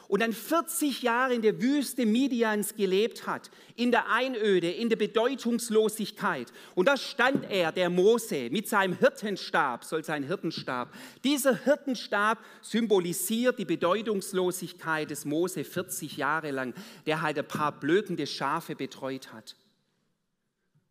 und 0.09 0.21
dann 0.21 0.33
40 0.33 1.03
Jahre 1.03 1.33
in 1.33 1.43
der 1.43 1.63
Wüste 1.63 2.07
Midians 2.07 2.75
gelebt 2.75 3.25
hat, 3.29 3.53
in 3.77 3.93
der 3.93 4.11
Einöde, 4.11 4.69
in 4.69 4.89
der 4.89 4.97
Bedeutungslosigkeit. 4.97 6.53
Und 6.75 6.89
da 6.89 6.97
stand 6.97 7.49
er, 7.49 7.71
der 7.71 7.89
Mose, 7.89 8.51
mit 8.51 8.69
seinem 8.69 8.99
Hirtenstab, 8.99 9.85
soll 9.85 10.03
sein 10.03 10.25
Hirtenstab. 10.25 10.93
Dieser 11.23 11.55
Hirtenstab 11.55 12.45
symbolisiert 12.63 13.61
die 13.61 13.65
Bedeutungslosigkeit 13.65 15.09
des 15.09 15.25
Mose 15.25 15.63
40 15.63 16.17
Jahre 16.17 16.51
lang, 16.51 16.75
der 17.07 17.23
halt 17.23 17.39
ein 17.39 17.47
paar 17.47 17.79
blökende 17.79 18.27
Schafe 18.27 18.75
betreut 18.75 19.33
hat. 19.33 19.55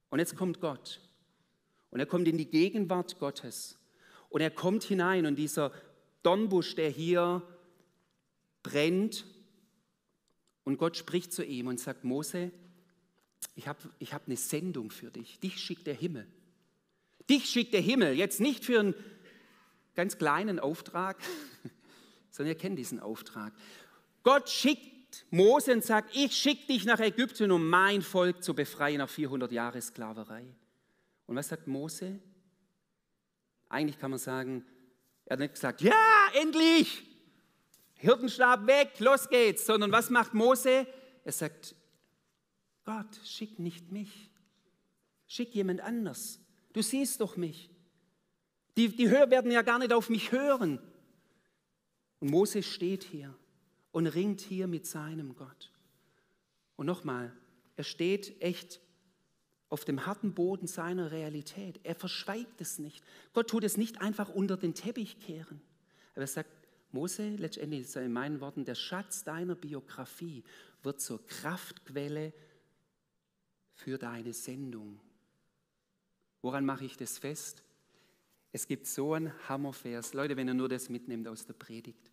Und 0.10 0.20
jetzt 0.20 0.38
kommt 0.38 0.62
Gott 0.62 1.02
und 1.96 2.02
er 2.02 2.08
kommt 2.08 2.28
in 2.28 2.38
die 2.38 2.50
Gegenwart 2.50 3.20
Gottes. 3.20 3.80
Und 4.28 4.42
er 4.42 4.52
kommt 4.52 4.84
hinein 4.84 5.26
und 5.26 5.38
dieser 5.38 5.72
Dornbusch, 6.24 6.76
der 6.76 6.90
hier 6.90 7.42
brennt, 8.64 9.26
und 10.66 10.78
Gott 10.78 10.98
spricht 10.98 11.32
zu 11.32 11.46
ihm 11.46 11.68
und 11.68 11.80
sagt, 11.80 12.04
Mose, 12.04 12.52
ich 13.56 13.70
habe 13.70 13.80
ich 14.00 14.14
hab 14.14 14.26
eine 14.26 14.36
Sendung 14.36 14.92
für 14.92 15.10
dich. 15.10 15.40
Dich 15.40 15.58
schickt 15.58 15.88
der 15.88 15.94
Himmel. 15.94 16.28
Dich 17.30 17.46
schickt 17.46 17.74
der 17.74 17.80
Himmel. 17.80 18.14
Jetzt 18.14 18.42
nicht 18.42 18.66
für 18.66 18.82
einen 18.82 18.96
ganz 19.96 20.18
kleinen 20.18 20.60
Auftrag, 20.60 21.16
sondern 22.30 22.56
ihr 22.56 22.60
kennt 22.60 22.78
diesen 22.78 23.00
Auftrag. 23.00 23.54
Gott 24.22 24.50
schickt 24.50 25.26
Mose 25.30 25.72
und 25.72 25.86
sagt, 25.86 26.14
ich 26.14 26.36
schicke 26.36 26.68
dich 26.68 26.84
nach 26.84 27.00
Ägypten, 27.00 27.52
um 27.52 27.70
mein 27.70 28.02
Volk 28.02 28.44
zu 28.44 28.54
befreien 28.54 28.98
nach 28.98 29.10
400 29.10 29.50
Jahren 29.54 29.82
Sklaverei. 29.82 30.46
Und 31.28 31.36
was 31.36 31.48
sagt 31.48 31.68
Mose? 31.68 32.20
Eigentlich 33.70 33.98
kann 34.00 34.12
man 34.12 34.20
sagen, 34.20 34.66
er 35.26 35.34
hat 35.34 35.40
nicht 35.40 35.54
gesagt, 35.54 35.82
ja, 35.82 36.28
endlich, 36.34 37.04
Hirtenstab 37.96 38.68
weg, 38.68 39.00
los 39.00 39.28
geht's, 39.30 39.66
sondern 39.66 39.92
was 39.92 40.10
macht 40.10 40.34
Mose? 40.34 40.88
Er 41.24 41.32
sagt, 41.32 41.76
Gott, 42.84 43.20
schick 43.24 43.58
nicht 43.58 43.92
mich, 43.92 44.30
schick 45.26 45.56
jemand 45.56 45.82
anders. 45.82 46.40
Du 46.74 46.82
siehst 46.82 47.22
doch 47.22 47.36
mich. 47.36 47.72
Die, 48.78 48.90
die 48.90 49.10
Hörer 49.10 49.32
werden 49.32 49.52
ja 49.52 49.62
gar 49.62 49.80
nicht 49.80 49.94
auf 49.94 50.10
mich 50.10 50.32
hören. 50.32 50.80
Und 52.20 52.30
Mose 52.30 52.62
steht 52.62 53.04
hier 53.04 53.34
und 53.92 54.08
ringt 54.08 54.42
hier 54.42 54.68
mit 54.68 54.86
seinem 54.86 55.36
Gott. 55.36 55.72
Und 56.76 56.86
nochmal, 56.86 57.36
er 57.76 57.84
steht 57.84 58.42
echt 58.42 58.82
auf 59.76 59.84
dem 59.84 60.06
harten 60.06 60.34
Boden 60.34 60.68
seiner 60.68 61.12
Realität. 61.12 61.82
Er 61.84 61.96
verschweigt 61.96 62.62
es 62.62 62.80
nicht. 62.80 63.04
Gott 63.34 63.50
tut 63.50 63.66
es 63.66 63.76
nicht 63.76 64.00
einfach 64.00 64.30
unter 64.30 64.56
den 64.56 64.74
Teppich 64.74 65.20
kehren. 65.20 65.60
Aber 66.14 66.22
er 66.22 66.28
sagt, 66.28 66.50
Mose, 66.94 67.36
letztendlich 67.36 67.82
ist 67.82 67.98
er 67.98 68.04
in 68.04 68.14
meinen 68.14 68.40
Worten, 68.40 68.64
der 68.64 68.76
Schatz 68.76 69.26
deiner 69.26 69.54
Biografie 69.54 70.46
wird 70.82 71.02
zur 71.02 71.28
Kraftquelle 71.28 72.32
für 73.74 73.98
deine 73.98 74.32
Sendung. 74.32 75.02
Woran 76.42 76.64
mache 76.66 76.86
ich 76.86 76.96
das 76.96 77.18
fest? 77.18 77.62
Es 78.54 78.70
gibt 78.70 78.88
so 78.88 79.12
einen 79.12 79.34
Hammervers. 79.50 80.14
Leute, 80.14 80.38
wenn 80.38 80.48
ihr 80.48 80.54
nur 80.54 80.70
das 80.70 80.88
mitnimmt 80.88 81.28
aus 81.28 81.46
der 81.46 81.56
Predigt. 81.56 82.10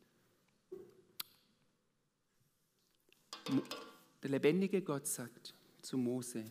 Der 4.21 4.31
lebendige 4.31 4.83
Gott 4.83 5.07
sagt 5.07 5.55
zu 5.81 5.97
Mose, 5.97 6.51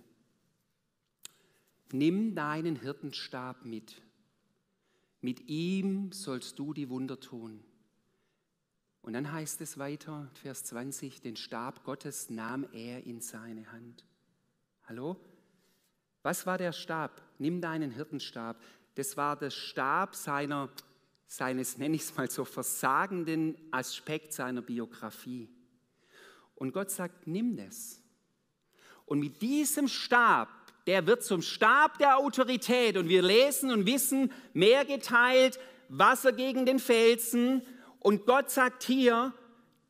nimm 1.94 2.36
deinen 2.36 2.76
Hirtenstab 2.76 3.66
mit. 3.66 4.02
Mit 5.22 5.48
ihm 5.48 6.12
sollst 6.12 6.58
du 6.58 6.74
die 6.74 6.90
Wunder 6.90 7.20
tun. 7.20 7.64
Und 9.02 9.14
dann 9.14 9.32
heißt 9.32 9.62
es 9.62 9.78
weiter, 9.78 10.30
Vers 10.36 10.64
20, 10.66 11.22
den 11.22 11.36
Stab 11.36 11.84
Gottes 11.84 12.30
nahm 12.30 12.68
er 12.72 13.06
in 13.06 13.22
seine 13.22 13.72
Hand. 13.72 14.06
Hallo? 14.84 15.18
Was 16.24 16.46
war 16.46 16.58
der 16.58 16.72
Stab? 16.72 17.22
Nimm 17.40 17.62
deinen 17.62 17.92
Hirtenstab. 17.92 18.62
Das 18.96 19.18
war 19.18 19.36
der 19.38 19.50
Stab 19.50 20.16
seiner, 20.16 20.70
seines, 21.26 21.78
nenne 21.78 21.96
ich 21.96 22.04
es 22.04 22.16
mal 22.16 22.30
so, 22.30 22.46
versagenden 22.46 23.58
Aspekt 23.72 24.34
seiner 24.34 24.62
Biografie. 24.62 25.50
Und 26.56 26.74
Gott 26.74 26.92
sagt, 26.92 27.26
nimm 27.26 27.58
das. 27.58 28.02
Und 29.06 29.20
mit 29.20 29.42
diesem 29.42 29.88
Stab, 29.88 30.61
der 30.88 31.06
wird 31.08 31.24
zum 31.24 31.42
Stab 31.42 31.98
der 31.98 32.18
Autorität. 32.18 32.98
Und 32.98 33.10
wir 33.10 33.22
lesen 33.22 33.72
und 33.72 33.86
wissen, 33.86 34.32
mehr 34.54 34.86
geteilt, 34.86 35.60
Wasser 35.90 36.32
gegen 36.32 36.66
den 36.66 36.80
Felsen. 36.80 37.62
Und 38.00 38.26
Gott 38.26 38.50
sagt 38.50 38.84
hier, 38.84 39.34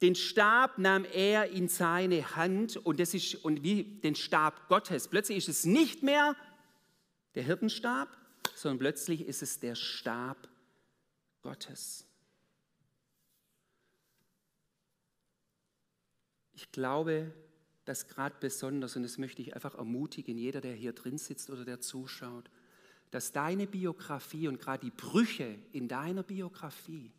den 0.02 0.16
Stab 0.16 0.80
nahm 0.80 1.06
er 1.06 1.52
in 1.52 1.68
seine 1.68 2.36
Hand 2.36 2.76
und 2.78 3.00
das 3.00 3.14
ist 3.14 3.36
und 3.36 3.64
wie 3.64 3.84
den 3.84 4.16
Stab 4.16 4.68
Gottes. 4.68 5.08
Plötzlich 5.08 5.38
ist 5.38 5.50
es 5.50 5.66
nicht 5.66 6.02
mehr 6.02 6.36
der 7.36 7.44
Hirtenstab, 7.44 8.10
sondern 8.56 8.80
plötzlich 8.80 9.22
ist 9.22 9.44
es 9.44 9.60
der 9.60 9.76
Stab 9.76 10.50
Gottes. 11.44 12.08
Ich 16.54 16.72
glaube, 16.72 17.32
dass 17.86 18.08
gerade 18.08 18.36
besonders, 18.40 18.96
und 18.96 19.04
das 19.04 19.18
möchte 19.18 19.42
ich 19.42 19.56
einfach 19.56 19.76
ermutigen, 19.76 20.38
jeder, 20.38 20.62
der 20.62 20.74
hier 20.74 20.94
drin 20.94 21.18
sitzt 21.18 21.50
oder 21.50 21.66
der 21.66 21.82
zuschaut, 21.82 22.50
dass 23.10 23.32
deine 23.32 23.68
Biografie 23.68 24.48
und 24.48 24.60
gerade 24.60 24.86
die 24.86 24.96
Brüche 24.96 25.58
in 25.72 25.88
deiner 25.88 26.24
Biografie, 26.24 27.12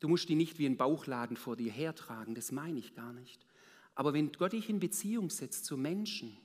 du 0.00 0.08
musst 0.08 0.28
die 0.28 0.36
nicht 0.36 0.58
wie 0.58 0.66
ein 0.66 0.76
Bauchladen 0.76 1.36
vor 1.36 1.56
dir 1.56 1.72
hertragen, 1.72 2.34
das 2.34 2.52
meine 2.52 2.78
ich 2.78 2.94
gar 2.94 3.12
nicht. 3.12 3.46
Aber 3.94 4.12
wenn 4.12 4.32
Gott 4.32 4.52
dich 4.52 4.68
in 4.68 4.80
Beziehung 4.80 5.30
setzt 5.30 5.64
zu 5.64 5.76
Menschen, 5.76 6.36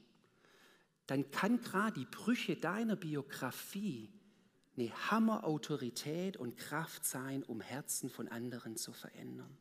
dann 1.08 1.30
kann 1.32 1.60
gerade 1.60 2.00
die 2.00 2.06
Brüche 2.06 2.56
deiner 2.56 2.96
Biografie 2.96 4.10
eine 4.78 4.92
Hammerautorität 5.12 6.38
und 6.38 6.58
Kraft 6.58 7.04
sein, 7.04 7.44
um 7.44 7.62
Herzen 7.62 8.10
von 8.10 8.28
anderen 8.28 8.78
zu 8.78 8.94
verändern. 8.94 9.58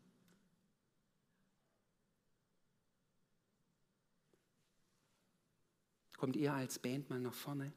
Kommt 6.18 6.34
ihr 6.36 6.52
als 6.52 6.78
Band 6.80 7.08
mal 7.08 7.20
nach 7.20 7.32
vorne? 7.32 7.72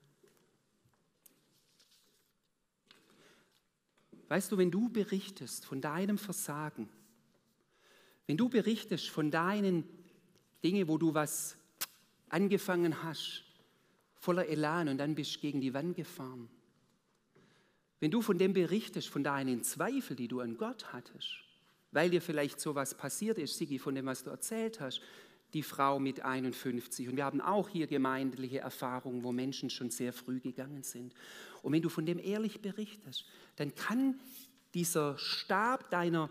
Weißt 4.27 4.51
du, 4.51 4.57
wenn 4.57 4.71
du 4.71 4.89
berichtest 4.89 5.65
von 5.65 5.79
deinem 5.79 6.17
Versagen, 6.17 6.89
wenn 8.25 8.37
du 8.37 8.49
berichtest 8.49 9.09
von 9.09 9.29
deinen 9.29 9.83
Dingen, 10.63 10.87
wo 10.87 10.97
du 10.97 11.13
was 11.13 11.55
angefangen 12.29 13.03
hast, 13.03 13.43
voller 14.15 14.47
Elan 14.47 14.89
und 14.89 14.97
dann 14.97 15.15
bist 15.15 15.35
du 15.35 15.39
gegen 15.39 15.61
die 15.61 15.73
Wand 15.73 15.95
gefahren, 15.95 16.49
wenn 17.99 18.09
du 18.09 18.23
von 18.23 18.39
dem 18.39 18.53
berichtest, 18.53 19.09
von 19.09 19.23
deinen 19.23 19.63
Zweifeln, 19.63 20.17
die 20.17 20.27
du 20.27 20.39
an 20.39 20.57
Gott 20.57 20.91
hattest, 20.93 21.43
weil 21.91 22.09
dir 22.09 22.21
vielleicht 22.21 22.59
so 22.59 22.73
was 22.73 22.95
passiert 22.95 23.37
ist, 23.37 23.57
Sigi, 23.57 23.77
von 23.77 23.93
dem, 23.93 24.07
was 24.07 24.23
du 24.23 24.31
erzählt 24.31 24.79
hast, 24.79 25.01
die 25.53 25.63
Frau 25.63 25.99
mit 25.99 26.21
51. 26.21 27.09
Und 27.09 27.17
wir 27.17 27.25
haben 27.25 27.41
auch 27.41 27.69
hier 27.69 27.87
gemeindliche 27.87 28.59
Erfahrungen, 28.59 29.23
wo 29.23 29.31
Menschen 29.31 29.69
schon 29.69 29.91
sehr 29.91 30.13
früh 30.13 30.39
gegangen 30.39 30.83
sind. 30.83 31.13
Und 31.61 31.73
wenn 31.73 31.81
du 31.81 31.89
von 31.89 32.05
dem 32.05 32.19
ehrlich 32.19 32.61
berichtest, 32.61 33.25
dann 33.57 33.75
kann 33.75 34.19
dieser 34.73 35.17
Stab 35.17 35.89
deiner 35.89 36.29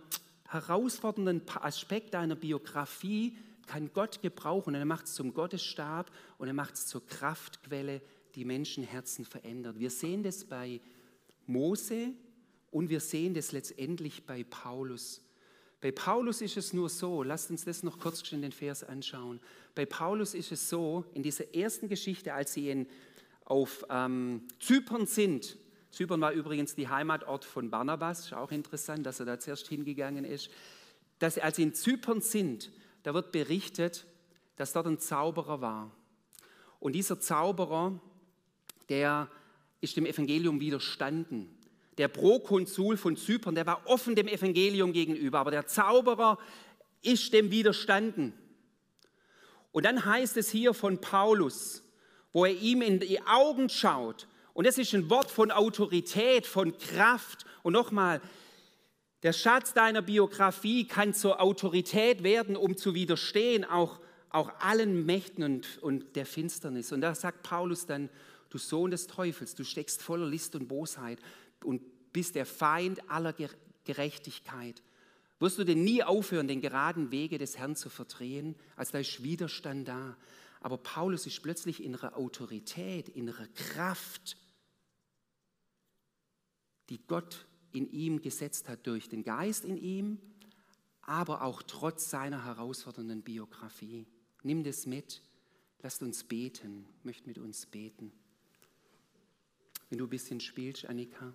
herausfordernden 0.48 1.42
Aspekt 1.60 2.14
deiner 2.14 2.34
Biografie, 2.34 3.36
kann 3.66 3.90
Gott 3.92 4.20
gebrauchen. 4.20 4.74
Und 4.74 4.80
er 4.80 4.84
macht 4.84 5.06
es 5.06 5.14
zum 5.14 5.32
Gottesstab 5.32 6.10
und 6.38 6.48
er 6.48 6.54
macht 6.54 6.74
es 6.74 6.86
zur 6.86 7.06
Kraftquelle, 7.06 8.02
die 8.34 8.44
Menschenherzen 8.44 9.24
verändert. 9.24 9.78
Wir 9.78 9.90
sehen 9.90 10.22
das 10.22 10.44
bei 10.44 10.80
Mose 11.46 12.12
und 12.70 12.88
wir 12.88 13.00
sehen 13.00 13.34
das 13.34 13.52
letztendlich 13.52 14.24
bei 14.24 14.44
Paulus. 14.44 15.22
Bei 15.80 15.92
Paulus 15.92 16.42
ist 16.42 16.56
es 16.56 16.72
nur 16.72 16.90
so, 16.90 17.22
lasst 17.22 17.50
uns 17.50 17.64
das 17.64 17.82
noch 17.82 17.98
kurz 17.98 18.30
in 18.32 18.42
den 18.42 18.52
Vers 18.52 18.84
anschauen. 18.84 19.40
Bei 19.74 19.86
Paulus 19.86 20.34
ist 20.34 20.52
es 20.52 20.68
so, 20.68 21.04
in 21.14 21.22
dieser 21.22 21.54
ersten 21.54 21.88
Geschichte, 21.88 22.34
als 22.34 22.52
sie 22.52 22.68
in, 22.68 22.86
auf 23.44 23.84
ähm, 23.88 24.46
Zypern 24.58 25.06
sind, 25.06 25.56
Zypern 25.90 26.20
war 26.20 26.32
übrigens 26.32 26.74
die 26.76 26.88
Heimatort 26.88 27.44
von 27.44 27.70
Barnabas, 27.70 28.26
ist 28.26 28.34
auch 28.34 28.52
interessant, 28.52 29.04
dass 29.06 29.20
er 29.20 29.26
da 29.26 29.40
zuerst 29.40 29.66
hingegangen 29.68 30.24
ist, 30.24 30.50
dass 31.18 31.36
als 31.38 31.56
sie 31.56 31.64
in 31.64 31.74
Zypern 31.74 32.20
sind, 32.20 32.70
da 33.02 33.12
wird 33.12 33.32
berichtet, 33.32 34.06
dass 34.56 34.72
dort 34.72 34.86
ein 34.86 34.98
Zauberer 34.98 35.60
war. 35.60 35.90
Und 36.78 36.92
dieser 36.92 37.18
Zauberer, 37.18 38.00
der 38.88 39.28
ist 39.80 39.96
dem 39.96 40.06
Evangelium 40.06 40.60
widerstanden 40.60 41.48
der 42.00 42.08
Prokonsul 42.08 42.96
von 42.96 43.16
Zypern, 43.16 43.54
der 43.54 43.66
war 43.66 43.82
offen 43.86 44.16
dem 44.16 44.26
Evangelium 44.26 44.92
gegenüber, 44.92 45.38
aber 45.38 45.50
der 45.50 45.66
Zauberer 45.66 46.38
ist 47.02 47.32
dem 47.32 47.50
widerstanden. 47.50 48.32
Und 49.70 49.84
dann 49.84 50.04
heißt 50.04 50.36
es 50.36 50.50
hier 50.50 50.74
von 50.74 51.00
Paulus, 51.00 51.84
wo 52.32 52.44
er 52.44 52.52
ihm 52.52 52.82
in 52.82 53.00
die 53.00 53.20
Augen 53.22 53.68
schaut, 53.68 54.26
und 54.52 54.66
das 54.66 54.78
ist 54.78 54.92
ein 54.94 55.08
Wort 55.08 55.30
von 55.30 55.50
Autorität, 55.50 56.46
von 56.46 56.76
Kraft. 56.76 57.46
Und 57.62 57.72
nochmal, 57.72 58.20
der 59.22 59.32
Schatz 59.32 59.72
deiner 59.74 60.02
Biografie 60.02 60.86
kann 60.86 61.14
zur 61.14 61.40
Autorität 61.40 62.22
werden, 62.22 62.56
um 62.56 62.76
zu 62.76 62.94
widerstehen, 62.94 63.64
auch, 63.64 64.00
auch 64.28 64.50
allen 64.60 65.06
Mächten 65.06 65.44
und, 65.44 65.78
und 65.78 66.16
der 66.16 66.26
Finsternis. 66.26 66.92
Und 66.92 67.00
da 67.00 67.14
sagt 67.14 67.42
Paulus 67.42 67.86
dann, 67.86 68.10
du 68.50 68.58
Sohn 68.58 68.90
des 68.90 69.06
Teufels, 69.06 69.54
du 69.54 69.64
steckst 69.64 70.02
voller 70.02 70.26
List 70.26 70.54
und 70.56 70.66
Bosheit 70.66 71.20
und 71.64 71.80
bist 72.12 72.34
der 72.34 72.46
Feind 72.46 73.10
aller 73.10 73.34
Gerechtigkeit. 73.84 74.82
Wirst 75.38 75.58
du 75.58 75.64
denn 75.64 75.82
nie 75.82 76.02
aufhören, 76.02 76.48
den 76.48 76.60
geraden 76.60 77.10
Wege 77.10 77.38
des 77.38 77.56
Herrn 77.56 77.74
zu 77.74 77.88
verdrehen? 77.88 78.56
Als 78.76 78.90
da 78.90 78.98
ist 78.98 79.22
Widerstand 79.22 79.88
da. 79.88 80.16
Aber 80.60 80.76
Paulus 80.76 81.26
ist 81.26 81.42
plötzlich 81.42 81.82
in 81.82 81.92
ihrer 81.92 82.16
Autorität, 82.16 83.08
in 83.08 83.28
ihrer 83.28 83.46
Kraft, 83.48 84.36
die 86.90 86.98
Gott 87.06 87.46
in 87.72 87.90
ihm 87.90 88.20
gesetzt 88.20 88.68
hat 88.68 88.86
durch 88.86 89.08
den 89.08 89.24
Geist 89.24 89.64
in 89.64 89.78
ihm, 89.78 90.18
aber 91.02 91.42
auch 91.42 91.62
trotz 91.62 92.10
seiner 92.10 92.44
herausfordernden 92.44 93.22
Biografie. 93.22 94.06
Nimm 94.42 94.64
das 94.64 94.86
mit. 94.86 95.22
Lasst 95.82 96.02
uns 96.02 96.24
beten. 96.24 96.86
Ich 96.98 97.04
möchte 97.04 97.26
mit 97.26 97.38
uns 97.38 97.64
beten. 97.64 98.12
Wenn 99.88 99.98
du 99.98 100.06
ein 100.06 100.10
bisschen 100.10 100.40
spielst, 100.40 100.84
Annika. 100.84 101.32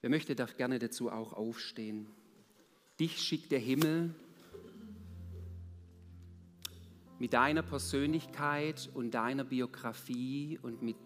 Wer 0.00 0.10
möchte, 0.10 0.36
darf 0.36 0.56
gerne 0.56 0.78
dazu 0.78 1.10
auch 1.10 1.32
aufstehen. 1.32 2.06
Dich 3.00 3.18
schickt 3.18 3.50
der 3.50 3.58
Himmel 3.58 4.14
mit 7.18 7.32
deiner 7.32 7.62
Persönlichkeit 7.62 8.88
und 8.94 9.10
deiner 9.12 9.42
Biografie 9.42 10.58
und 10.62 10.82
mit 10.82 10.96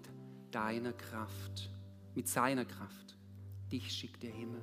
deiner 0.50 0.92
Kraft, 0.92 1.70
mit 2.14 2.28
seiner 2.28 2.66
Kraft. 2.66 3.16
Dich 3.70 3.90
schickt 3.92 4.22
der 4.22 4.30
Himmel. 4.30 4.60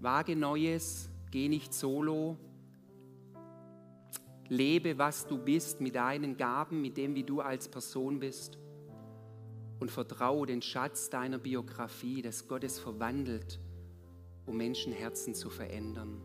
Wage 0.00 0.36
Neues, 0.36 1.08
geh 1.30 1.48
nicht 1.48 1.72
solo, 1.72 2.36
lebe, 4.48 4.98
was 4.98 5.26
du 5.26 5.38
bist, 5.38 5.80
mit 5.80 5.94
deinen 5.94 6.36
Gaben, 6.36 6.82
mit 6.82 6.98
dem, 6.98 7.14
wie 7.14 7.24
du 7.24 7.40
als 7.40 7.68
Person 7.68 8.20
bist 8.20 8.58
und 9.78 9.90
vertraue 9.90 10.46
den 10.46 10.62
Schatz 10.62 11.10
deiner 11.10 11.38
Biografie, 11.38 12.22
dass 12.22 12.48
Gott 12.48 12.64
es 12.64 12.78
verwandelt, 12.78 13.60
um 14.46 14.56
Menschenherzen 14.56 15.34
zu 15.34 15.50
verändern. 15.50 16.20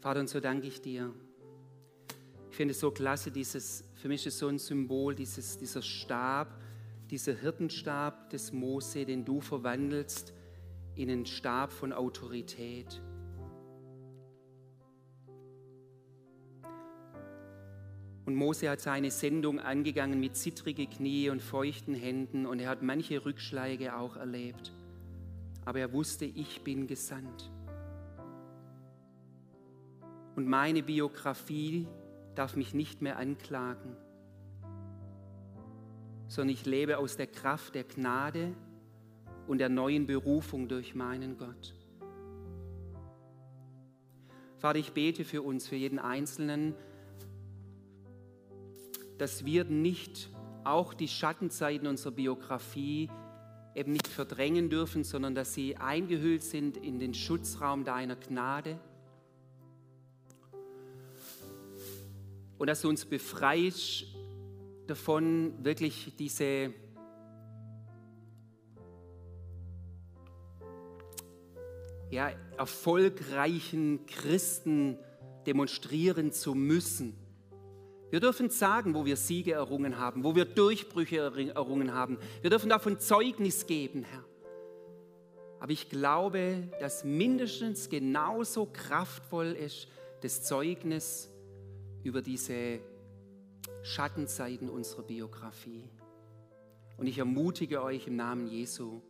Vater, 0.00 0.20
und 0.20 0.28
so 0.28 0.40
danke 0.40 0.66
ich 0.66 0.80
dir. 0.80 1.14
Ich 2.50 2.56
finde 2.56 2.72
es 2.72 2.80
so 2.80 2.90
klasse, 2.90 3.30
dieses, 3.30 3.84
für 3.94 4.08
mich 4.08 4.26
ist 4.26 4.38
so 4.38 4.48
ein 4.48 4.58
Symbol, 4.58 5.14
dieses, 5.14 5.58
dieser 5.58 5.82
Stab, 5.82 6.60
dieser 7.10 7.34
Hirtenstab 7.34 8.30
des 8.30 8.52
Mose, 8.52 9.04
den 9.04 9.24
du 9.24 9.40
verwandelst 9.40 10.32
in 10.96 11.10
einen 11.10 11.26
Stab 11.26 11.72
von 11.72 11.92
Autorität. 11.92 13.00
Und 18.30 18.36
Mose 18.36 18.70
hat 18.70 18.80
seine 18.80 19.10
Sendung 19.10 19.58
angegangen 19.58 20.20
mit 20.20 20.36
zittrigen 20.36 20.88
Knie 20.88 21.30
und 21.30 21.42
feuchten 21.42 21.94
Händen 21.94 22.46
und 22.46 22.60
er 22.60 22.68
hat 22.68 22.80
manche 22.80 23.24
Rückschläge 23.24 23.96
auch 23.96 24.14
erlebt. 24.14 24.70
aber 25.64 25.80
er 25.80 25.92
wusste, 25.92 26.26
ich 26.26 26.62
bin 26.62 26.86
gesandt. 26.86 27.50
Und 30.36 30.46
meine 30.46 30.84
Biografie 30.84 31.88
darf 32.36 32.54
mich 32.54 32.72
nicht 32.72 33.02
mehr 33.02 33.16
anklagen, 33.16 33.96
sondern 36.28 36.54
ich 36.54 36.66
lebe 36.66 36.98
aus 36.98 37.16
der 37.16 37.26
Kraft 37.26 37.74
der 37.74 37.82
Gnade 37.82 38.54
und 39.48 39.58
der 39.58 39.70
neuen 39.70 40.06
Berufung 40.06 40.68
durch 40.68 40.94
meinen 40.94 41.36
Gott. 41.36 41.74
Vater, 44.58 44.78
ich 44.78 44.92
bete 44.92 45.24
für 45.24 45.42
uns, 45.42 45.66
für 45.66 45.74
jeden 45.74 45.98
Einzelnen, 45.98 46.76
dass 49.20 49.44
wir 49.44 49.64
nicht 49.64 50.30
auch 50.64 50.94
die 50.94 51.06
Schattenzeiten 51.06 51.86
unserer 51.86 52.12
Biografie 52.12 53.10
eben 53.74 53.92
nicht 53.92 54.08
verdrängen 54.08 54.70
dürfen, 54.70 55.04
sondern 55.04 55.34
dass 55.34 55.52
sie 55.52 55.76
eingehüllt 55.76 56.42
sind 56.42 56.78
in 56.78 56.98
den 56.98 57.12
Schutzraum 57.12 57.84
deiner 57.84 58.16
Gnade. 58.16 58.78
Und 62.56 62.66
dass 62.66 62.80
du 62.80 62.88
uns 62.88 63.04
befreist 63.04 64.06
davon, 64.86 65.52
wirklich 65.62 66.14
diese 66.18 66.72
ja, 72.10 72.32
erfolgreichen 72.56 74.06
Christen 74.06 74.98
demonstrieren 75.46 76.32
zu 76.32 76.54
müssen 76.54 77.19
wir 78.10 78.18
dürfen 78.18 78.50
sagen, 78.50 78.94
wo 78.94 79.04
wir 79.04 79.16
Siege 79.16 79.52
errungen 79.52 79.98
haben, 79.98 80.24
wo 80.24 80.34
wir 80.34 80.44
Durchbrüche 80.44 81.18
errungen 81.54 81.94
haben. 81.94 82.18
Wir 82.42 82.50
dürfen 82.50 82.68
davon 82.68 82.98
Zeugnis 82.98 83.66
geben, 83.66 84.04
Herr. 84.04 84.24
Aber 85.60 85.72
ich 85.72 85.88
glaube, 85.88 86.68
dass 86.80 87.04
mindestens 87.04 87.88
genauso 87.88 88.66
kraftvoll 88.66 89.52
ist 89.52 89.88
das 90.22 90.42
Zeugnis 90.42 91.30
über 92.02 92.20
diese 92.22 92.80
Schattenzeiten 93.82 94.68
unserer 94.68 95.02
Biografie. 95.02 95.88
Und 96.96 97.06
ich 97.06 97.18
ermutige 97.18 97.82
euch 97.82 98.06
im 98.06 98.16
Namen 98.16 98.48
Jesu, 98.48 99.02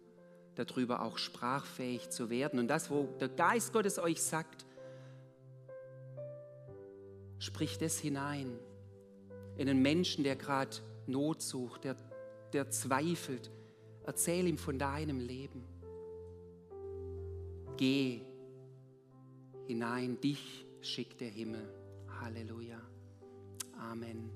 darüber 0.57 1.03
auch 1.03 1.19
sprachfähig 1.19 2.11
zu 2.11 2.29
werden. 2.29 2.59
Und 2.59 2.69
das, 2.69 2.91
wo 2.91 3.09
der 3.21 3.29
Geist 3.29 3.73
Gottes 3.73 3.99
euch 3.99 4.21
sagt, 4.21 4.67
spricht 7.39 7.81
es 7.83 7.99
hinein 7.99 8.59
in 9.61 9.69
einen 9.69 9.83
Menschen, 9.83 10.25
der 10.25 10.37
gerade 10.37 10.79
Not 11.07 11.43
sucht, 11.43 11.85
der, 11.85 11.95
der 12.55 12.71
zweifelt. 12.71 13.51
Erzähl 14.07 14.47
ihm 14.47 14.57
von 14.57 14.79
deinem 14.79 15.21
Leben. 15.21 15.63
Geh 17.77 18.23
hinein, 19.67 20.19
dich 20.19 20.65
schickt 20.81 21.21
der 21.21 21.29
Himmel. 21.29 21.69
Halleluja. 22.23 22.81
Amen. 23.79 24.29